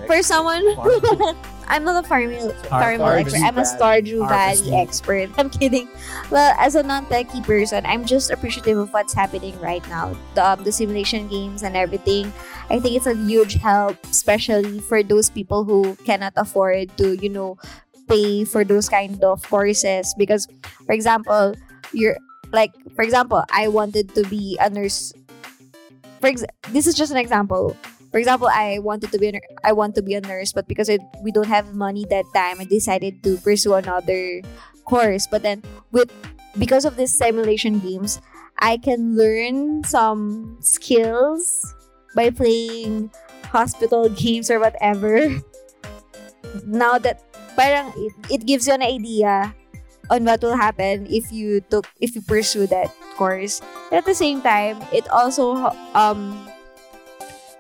for 0.06 0.22
someone, 0.22 0.64
I'm 1.68 1.84
not 1.84 2.02
a 2.02 2.08
Farmville, 2.08 2.52
Har- 2.70 2.96
Farmville 2.96 3.06
expert. 3.08 3.44
I'm 3.44 3.58
a. 3.58 3.62
Stardew 3.62 4.28
Valley 4.28 4.74
expert. 4.74 5.30
I'm 5.36 5.50
kidding. 5.50 5.88
Well, 6.30 6.54
as 6.58 6.74
a 6.74 6.82
non-techie 6.82 7.44
person, 7.44 7.84
I'm 7.84 8.06
just 8.06 8.30
appreciative 8.30 8.78
of 8.78 8.92
what's 8.92 9.12
happening 9.12 9.58
right 9.60 9.86
now. 9.88 10.16
The, 10.34 10.46
um, 10.48 10.64
the 10.64 10.72
simulation 10.72 11.28
games 11.28 11.62
and 11.62 11.76
everything. 11.76 12.32
I 12.70 12.80
think 12.80 12.96
it's 12.96 13.06
a 13.06 13.14
huge 13.14 13.54
help, 13.54 13.96
especially 14.08 14.80
for 14.80 15.02
those 15.02 15.28
people 15.28 15.64
who 15.64 15.94
cannot 16.04 16.32
afford 16.36 16.96
to, 16.96 17.16
you 17.20 17.28
know, 17.28 17.58
pay 18.08 18.44
for 18.44 18.64
those 18.64 18.88
kind 18.88 19.22
of 19.22 19.42
courses. 19.48 20.14
Because, 20.16 20.48
for 20.86 20.92
example, 20.92 21.54
you're 21.92 22.16
like, 22.52 22.72
for 22.96 23.02
example, 23.02 23.44
I 23.52 23.68
wanted 23.68 24.14
to 24.14 24.24
be 24.24 24.56
a 24.60 24.70
nurse. 24.70 25.12
For 26.20 26.28
ex- 26.28 26.44
this 26.70 26.86
is 26.86 26.94
just 26.94 27.12
an 27.12 27.18
example 27.18 27.76
for 28.10 28.18
example, 28.18 28.48
I 28.48 28.78
wanted 28.78 29.12
to 29.12 29.18
be 29.18 29.28
a, 29.28 29.40
I 29.64 29.72
want 29.72 29.94
to 29.96 30.02
be 30.02 30.14
a 30.14 30.20
nurse, 30.20 30.52
but 30.52 30.66
because 30.66 30.88
it, 30.88 31.00
we 31.22 31.30
don't 31.30 31.48
have 31.48 31.74
money 31.74 32.06
that 32.08 32.24
time, 32.34 32.56
I 32.60 32.64
decided 32.64 33.22
to 33.24 33.36
pursue 33.38 33.74
another 33.74 34.40
course. 34.84 35.26
But 35.26 35.42
then 35.42 35.62
with 35.92 36.10
because 36.58 36.84
of 36.84 36.96
this 36.96 37.16
simulation 37.16 37.78
games, 37.78 38.20
I 38.58 38.78
can 38.78 39.16
learn 39.16 39.84
some 39.84 40.56
skills 40.60 41.74
by 42.14 42.30
playing 42.30 43.10
hospital 43.52 44.08
games 44.16 44.50
or 44.50 44.60
whatever. 44.60 45.28
Now 46.64 46.96
that 46.96 47.20
parang 47.60 47.92
it, 47.92 48.40
it 48.40 48.46
gives 48.46 48.66
you 48.66 48.72
an 48.72 48.80
idea 48.80 49.52
on 50.10 50.24
what 50.24 50.42
will 50.42 50.56
happen 50.56 51.06
if 51.10 51.32
you 51.32 51.60
took 51.68 51.86
if 52.00 52.14
you 52.14 52.22
pursue 52.22 52.66
that 52.68 52.92
course. 53.16 53.60
But 53.90 54.02
at 54.02 54.06
the 54.06 54.14
same 54.14 54.42
time, 54.42 54.80
it 54.92 55.08
also 55.08 55.72
um 55.94 56.48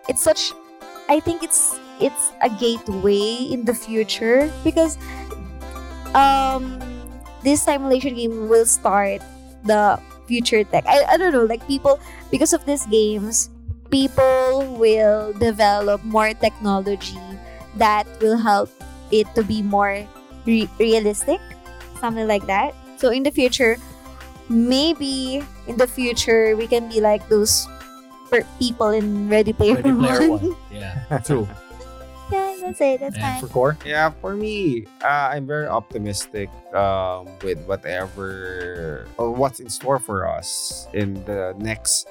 it's 0.08 0.22
such 0.22 0.52
I 1.08 1.20
think 1.20 1.42
it's 1.42 1.78
it's 2.00 2.32
a 2.42 2.48
gateway 2.48 3.48
in 3.50 3.64
the 3.64 3.74
future 3.74 4.50
because 4.62 4.96
um 6.14 6.78
this 7.42 7.62
simulation 7.62 8.14
game 8.14 8.48
will 8.48 8.66
start 8.66 9.22
the 9.64 9.98
future 10.26 10.64
tech. 10.64 10.84
I, 10.86 11.04
I 11.04 11.16
don't 11.16 11.32
know, 11.32 11.44
like 11.44 11.64
people 11.66 11.98
because 12.30 12.52
of 12.52 12.64
these 12.66 12.86
games, 12.86 13.50
people 13.90 14.76
will 14.78 15.32
develop 15.34 16.04
more 16.04 16.34
technology 16.34 17.18
that 17.76 18.06
will 18.20 18.36
help 18.36 18.70
it 19.10 19.26
to 19.34 19.42
be 19.42 19.62
more 19.62 20.04
re- 20.46 20.68
realistic, 20.78 21.40
something 21.98 22.26
like 22.26 22.46
that. 22.46 22.74
So 22.96 23.10
in 23.10 23.22
the 23.22 23.30
future, 23.30 23.76
maybe 24.48 25.42
in 25.66 25.76
the 25.76 25.86
future 25.86 26.56
we 26.56 26.66
can 26.66 26.88
be 26.88 27.00
like 27.00 27.28
those 27.28 27.66
per- 28.30 28.46
people 28.58 28.90
in 28.90 29.28
Ready 29.28 29.52
Player, 29.52 29.74
Ready 29.76 29.92
Player 29.92 30.28
One. 30.30 30.40
One. 30.50 30.56
Yeah, 30.72 31.18
true. 31.24 31.48
yeah, 32.32 32.56
that's 32.60 32.80
it. 32.80 33.00
That's 33.00 33.16
And 33.16 33.22
fine. 33.24 33.40
for 33.40 33.48
Kor? 33.48 33.78
Yeah, 33.84 34.10
for 34.20 34.34
me, 34.36 34.86
uh, 35.02 35.32
I'm 35.32 35.46
very 35.46 35.66
optimistic 35.66 36.48
um, 36.74 37.28
with 37.42 37.58
whatever 37.66 39.06
or 39.16 39.30
what's 39.32 39.60
in 39.60 39.68
store 39.68 39.98
for 39.98 40.26
us 40.28 40.86
in 40.92 41.14
the 41.24 41.54
next 41.58 42.06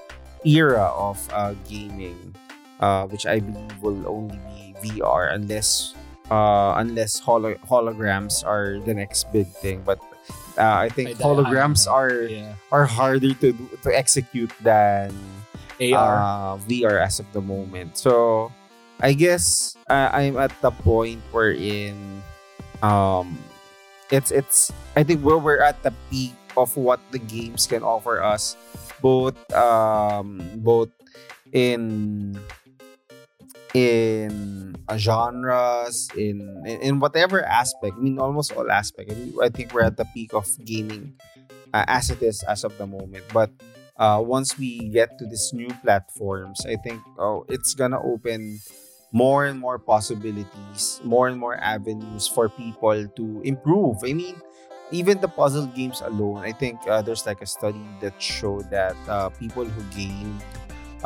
era 0.45 0.89
of 0.95 1.17
uh, 1.33 1.53
gaming, 1.69 2.33
uh, 2.79 3.07
which 3.07 3.25
I 3.25 3.39
believe 3.39 3.81
will 3.81 4.07
only 4.07 4.39
be 4.51 4.75
VR 4.83 5.33
unless 5.33 5.93
uh, 6.31 6.75
unless 6.77 7.19
holo- 7.19 7.59
holograms 7.67 8.45
are 8.45 8.79
the 8.85 8.93
next 8.93 9.31
big 9.31 9.47
thing. 9.61 9.83
But 9.85 9.99
uh, 10.57 10.85
I 10.85 10.89
think 10.89 11.17
holograms 11.19 11.85
know. 11.85 11.93
are 11.93 12.21
Yeah. 12.27 12.53
are 12.71 12.85
harder 12.85 13.33
to 13.33 13.51
do, 13.53 13.69
to 13.83 13.89
execute 13.93 14.51
than 14.61 15.13
AR. 15.79 16.17
uh, 16.17 16.57
VR 16.67 16.97
as 17.01 17.19
of 17.19 17.29
the 17.33 17.41
moment. 17.41 17.97
So 17.97 18.51
I 18.99 19.13
guess 19.13 19.77
uh, 19.89 20.09
I'm 20.11 20.37
at 20.37 20.51
the 20.61 20.71
point 20.71 21.21
wherein 21.31 22.21
um 22.81 23.37
it's 24.11 24.31
it's 24.31 24.71
I 24.95 25.03
think 25.03 25.21
where 25.21 25.37
we're 25.37 25.61
at 25.61 25.81
the 25.83 25.93
peak 26.09 26.33
of 26.57 26.75
what 26.77 26.99
the 27.11 27.19
games 27.19 27.67
can 27.69 27.83
offer 27.83 28.21
us 28.21 28.57
both 29.01 29.37
um 29.53 30.41
both 30.61 30.89
in 31.53 32.33
in 33.77 34.73
genres 34.97 36.09
in, 36.17 36.41
in 36.65 36.77
in 36.81 36.93
whatever 36.99 37.43
aspect. 37.45 37.93
I 37.97 38.01
mean 38.01 38.17
almost 38.17 38.51
all 38.57 38.71
aspect. 38.71 39.11
I, 39.11 39.13
mean, 39.13 39.33
I 39.37 39.49
think 39.49 39.73
we're 39.73 39.85
at 39.85 39.97
the 39.97 40.07
peak 40.15 40.33
of 40.33 40.49
gaming 40.65 41.13
uh, 41.73 41.85
as 41.87 42.09
it 42.09 42.21
is 42.21 42.41
as 42.43 42.63
of 42.63 42.73
the 42.77 42.87
moment. 42.87 43.25
But 43.29 43.51
uh, 43.97 44.23
once 44.25 44.57
we 44.57 44.89
get 44.89 45.19
to 45.19 45.25
these 45.25 45.53
new 45.53 45.69
platforms, 45.85 46.65
I 46.65 46.75
think 46.81 47.01
oh, 47.19 47.45
it's 47.49 47.75
gonna 47.77 48.01
open 48.01 48.59
more 49.11 49.45
and 49.45 49.59
more 49.59 49.77
possibilities, 49.79 50.99
more 51.03 51.27
and 51.27 51.37
more 51.39 51.55
avenues 51.61 52.27
for 52.27 52.49
people 52.49 53.07
to 53.07 53.25
improve. 53.45 53.97
I 54.03 54.13
mean, 54.13 54.41
even 54.91 55.21
the 55.21 55.27
puzzle 55.27 55.67
games 55.67 56.01
alone, 56.01 56.43
I 56.43 56.51
think 56.51 56.79
uh, 56.87 57.01
there's 57.01 57.25
like 57.25 57.41
a 57.41 57.45
study 57.45 57.83
that 58.01 58.21
showed 58.21 58.69
that 58.71 58.95
uh, 59.07 59.29
people 59.29 59.65
who 59.65 59.81
game 59.95 60.39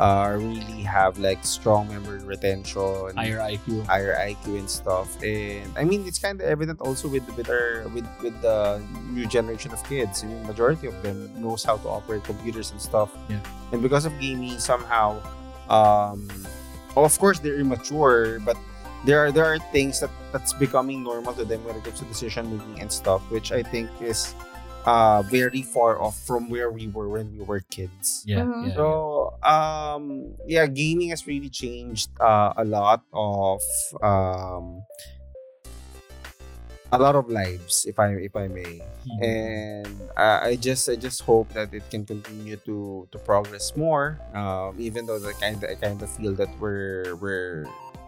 uh, 0.02 0.34
really 0.34 0.82
have 0.82 1.14
like 1.22 1.38
strong 1.46 1.86
memory 1.86 2.18
retention, 2.26 3.14
Higher 3.14 3.38
IQ. 3.38 3.86
higher 3.86 4.18
IQ 4.18 4.58
and 4.58 4.66
stuff. 4.68 5.06
And 5.22 5.70
I 5.78 5.84
mean, 5.86 6.02
it's 6.10 6.18
kind 6.18 6.40
of 6.42 6.44
evident 6.50 6.82
also 6.82 7.06
with 7.06 7.22
with 7.38 7.46
our 7.46 7.86
with 7.94 8.02
with 8.18 8.34
the 8.42 8.82
new 9.14 9.30
generation 9.30 9.70
of 9.70 9.78
kids. 9.86 10.24
I 10.24 10.26
mean, 10.26 10.42
majority 10.42 10.90
of 10.90 10.98
them 11.06 11.30
knows 11.38 11.62
how 11.62 11.78
to 11.78 11.88
operate 11.88 12.26
computers 12.26 12.74
and 12.74 12.80
stuff. 12.82 13.14
Yeah. 13.30 13.38
And 13.70 13.78
because 13.78 14.02
of 14.04 14.12
gaming, 14.18 14.58
somehow, 14.58 15.22
um, 15.70 16.26
well, 16.98 17.06
of 17.06 17.14
course 17.22 17.38
they're 17.38 17.62
immature, 17.62 18.42
but 18.42 18.58
there 19.06 19.22
are 19.22 19.30
there 19.30 19.46
are 19.46 19.58
things 19.70 20.02
that 20.02 20.10
that's 20.34 20.50
becoming 20.58 21.06
normal 21.06 21.30
to 21.38 21.44
them 21.46 21.62
when 21.62 21.78
it 21.78 21.84
comes 21.86 22.02
to 22.02 22.06
decision 22.10 22.50
making 22.50 22.82
and 22.82 22.90
stuff, 22.90 23.22
which 23.30 23.54
I 23.54 23.62
think 23.62 23.86
is 24.02 24.34
uh 24.82 25.22
very 25.30 25.62
far 25.62 26.02
off 26.02 26.18
from 26.26 26.50
where 26.50 26.66
we 26.74 26.90
were 26.90 27.06
when 27.06 27.30
we 27.38 27.46
were 27.46 27.62
kids. 27.70 28.26
Yeah, 28.26 28.42
Mhm. 28.42 28.66
yeah. 28.66 28.74
So 28.74 29.21
um 29.44 30.34
yeah, 30.46 30.66
gaming 30.66 31.10
has 31.10 31.26
really 31.26 31.50
changed 31.50 32.10
uh, 32.20 32.52
a 32.56 32.64
lot 32.64 33.02
of 33.12 33.60
um 34.02 34.82
a 36.92 36.98
lot 36.98 37.14
of 37.16 37.28
lives, 37.30 37.86
if 37.88 37.98
I 37.98 38.12
if 38.20 38.36
I 38.36 38.48
may. 38.48 38.84
Mhm. 39.08 39.18
And 39.24 39.88
I, 40.16 40.52
I 40.52 40.56
just 40.56 40.88
I 40.88 40.96
just 40.96 41.22
hope 41.22 41.48
that 41.54 41.72
it 41.72 41.82
can 41.90 42.04
continue 42.04 42.56
to 42.68 43.08
to 43.10 43.18
progress 43.18 43.72
more. 43.76 44.20
Um, 44.34 44.76
even 44.78 45.06
though 45.06 45.18
the 45.18 45.32
kind 45.40 45.56
I 45.64 45.74
kind 45.74 46.00
of 46.02 46.10
feel 46.10 46.34
that 46.36 46.50
we're 46.60 47.16
we're 47.16 47.64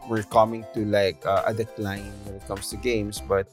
we're 0.09 0.23
coming 0.29 0.67
to 0.75 0.85
like 0.85 1.25
uh, 1.25 1.43
a 1.49 1.55
decline 1.55 2.13
when 2.29 2.37
it 2.37 2.45
comes 2.47 2.69
to 2.71 2.77
games, 2.77 3.23
but 3.25 3.49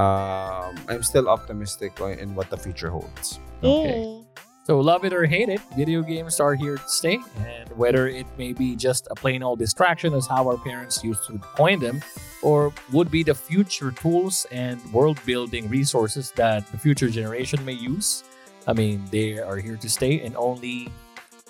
um, 0.00 0.74
I'm 0.88 1.02
still 1.04 1.28
optimistic 1.28 2.00
in 2.00 2.34
what 2.34 2.48
the 2.48 2.56
future 2.56 2.88
holds. 2.88 3.38
Okay. 3.62 4.23
So 4.64 4.80
love 4.80 5.04
it 5.04 5.12
or 5.12 5.26
hate 5.26 5.50
it, 5.50 5.60
video 5.76 6.00
games 6.00 6.40
are 6.40 6.54
here 6.54 6.78
to 6.78 6.88
stay, 6.88 7.18
and 7.44 7.68
whether 7.76 8.08
it 8.08 8.24
may 8.38 8.54
be 8.54 8.74
just 8.74 9.06
a 9.10 9.14
plain 9.14 9.42
old 9.42 9.58
distraction 9.58 10.14
as 10.14 10.26
how 10.26 10.48
our 10.48 10.56
parents 10.56 11.04
used 11.04 11.26
to 11.26 11.36
coin 11.54 11.80
them, 11.80 12.00
or 12.40 12.72
would 12.90 13.10
be 13.10 13.22
the 13.22 13.34
future 13.34 13.90
tools 13.90 14.46
and 14.50 14.80
world 14.90 15.20
building 15.26 15.68
resources 15.68 16.30
that 16.36 16.66
the 16.72 16.78
future 16.78 17.10
generation 17.10 17.62
may 17.66 17.74
use. 17.74 18.24
I 18.66 18.72
mean, 18.72 19.04
they 19.10 19.38
are 19.38 19.58
here 19.58 19.76
to 19.76 19.88
stay, 19.90 20.24
and 20.24 20.34
only 20.34 20.88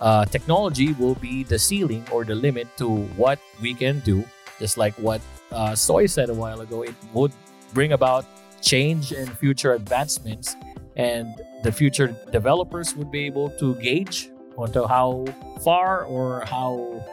uh, 0.01 0.25
technology 0.25 0.93
will 0.95 1.15
be 1.15 1.45
the 1.45 1.59
ceiling 1.59 2.05
or 2.11 2.25
the 2.25 2.35
limit 2.35 2.67
to 2.79 3.07
what 3.15 3.39
we 3.63 3.75
can 3.75 4.01
do. 4.01 4.25
Just 4.59 4.77
like 4.77 4.95
what 4.95 5.21
uh, 5.53 5.77
Soy 5.77 6.07
said 6.07 6.31
a 6.31 6.35
while 6.35 6.63
ago, 6.63 6.83
it 6.83 6.95
would 7.13 7.31
bring 7.75 7.93
about 7.93 8.27
change 8.61 9.13
and 9.13 9.31
future 9.39 9.75
advancements 9.75 10.57
and 10.97 11.35
the 11.63 11.73
future 11.73 12.15
developers 12.31 12.95
would 12.97 13.11
be 13.11 13.25
able 13.25 13.51
to 13.51 13.75
gauge 13.77 14.31
onto 14.57 14.87
how 14.87 15.25
far 15.63 16.05
or 16.05 16.45
how 16.47 17.05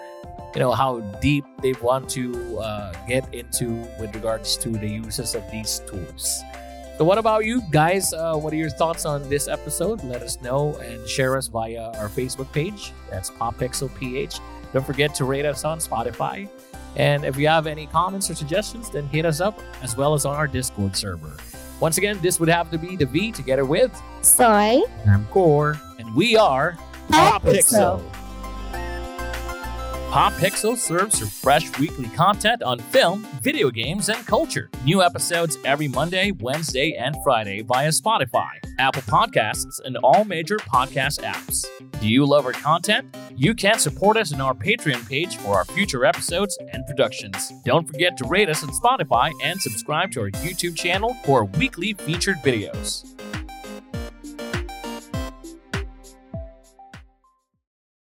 you 0.53 0.59
know 0.59 0.71
how 0.71 0.99
deep 1.21 1.45
they 1.61 1.73
want 1.81 2.09
to 2.09 2.59
uh, 2.59 2.93
get 3.07 3.33
into 3.33 3.71
with 3.99 4.13
regards 4.13 4.57
to 4.57 4.69
the 4.69 4.87
uses 4.87 5.33
of 5.33 5.49
these 5.49 5.79
tools. 5.87 6.41
So 6.97 7.05
what 7.05 7.17
about 7.17 7.45
you 7.45 7.61
guys? 7.71 8.13
Uh, 8.13 8.35
what 8.35 8.53
are 8.53 8.57
your 8.57 8.69
thoughts 8.69 9.05
on 9.05 9.27
this 9.29 9.47
episode? 9.47 10.03
Let 10.03 10.21
us 10.21 10.39
know 10.41 10.75
and 10.75 11.07
share 11.07 11.37
us 11.37 11.47
via 11.47 11.91
our 11.97 12.09
facebook 12.09 12.51
page. 12.51 12.91
That's 13.09 13.31
poppixelph 13.31 13.97
don't 14.73 14.85
forget 14.85 15.13
to 15.15 15.25
rate 15.25 15.45
us 15.45 15.65
on 15.65 15.79
spotify. 15.79 16.47
And 16.95 17.25
if 17.25 17.37
you 17.37 17.47
have 17.47 17.67
any 17.67 17.87
comments 17.87 18.29
or 18.29 18.35
suggestions 18.35 18.89
then 18.89 19.07
hit 19.07 19.25
us 19.25 19.39
up 19.39 19.59
as 19.81 19.95
well 19.95 20.13
as 20.13 20.25
on 20.25 20.35
our 20.35 20.47
discord 20.47 20.95
server 20.95 21.37
once 21.81 21.97
again, 21.97 22.17
this 22.21 22.39
would 22.39 22.47
have 22.47 22.69
to 22.71 22.77
be 22.77 22.95
the 22.95 23.05
Vii 23.05 23.31
together 23.31 23.65
with 23.65 23.91
Soy. 24.21 24.81
I'm 25.07 25.25
Kor, 25.25 25.81
and 25.99 26.13
we 26.15 26.37
are 26.37 26.77
Pop 27.09 27.43
Pixel. 27.43 28.01
Pop 30.11 30.33
Pixel 30.33 30.75
serves 30.75 31.21
your 31.21 31.29
fresh 31.29 31.79
weekly 31.79 32.09
content 32.09 32.61
on 32.63 32.79
film, 32.79 33.25
video 33.41 33.69
games, 33.69 34.09
and 34.09 34.27
culture. 34.27 34.69
New 34.83 35.01
episodes 35.01 35.57
every 35.63 35.87
Monday, 35.87 36.33
Wednesday, 36.41 36.97
and 36.99 37.15
Friday 37.23 37.61
via 37.61 37.87
Spotify, 37.87 38.49
Apple 38.77 39.03
Podcasts, 39.03 39.79
and 39.85 39.95
all 40.03 40.25
major 40.25 40.57
podcast 40.57 41.21
apps. 41.21 41.65
Do 42.01 42.09
you 42.09 42.25
love 42.25 42.45
our 42.45 42.51
content? 42.51 43.15
You 43.37 43.55
can 43.55 43.79
support 43.79 44.17
us 44.17 44.33
on 44.33 44.41
our 44.41 44.53
Patreon 44.53 45.07
page 45.07 45.37
for 45.37 45.55
our 45.55 45.63
future 45.63 46.03
episodes 46.03 46.57
and 46.73 46.85
productions. 46.85 47.53
Don't 47.63 47.87
forget 47.87 48.17
to 48.17 48.27
rate 48.27 48.49
us 48.49 48.63
on 48.63 48.69
Spotify 48.71 49.31
and 49.41 49.61
subscribe 49.61 50.11
to 50.11 50.23
our 50.23 50.31
YouTube 50.31 50.75
channel 50.75 51.15
for 51.23 51.45
weekly 51.45 51.93
featured 51.93 52.35
videos. 52.39 53.20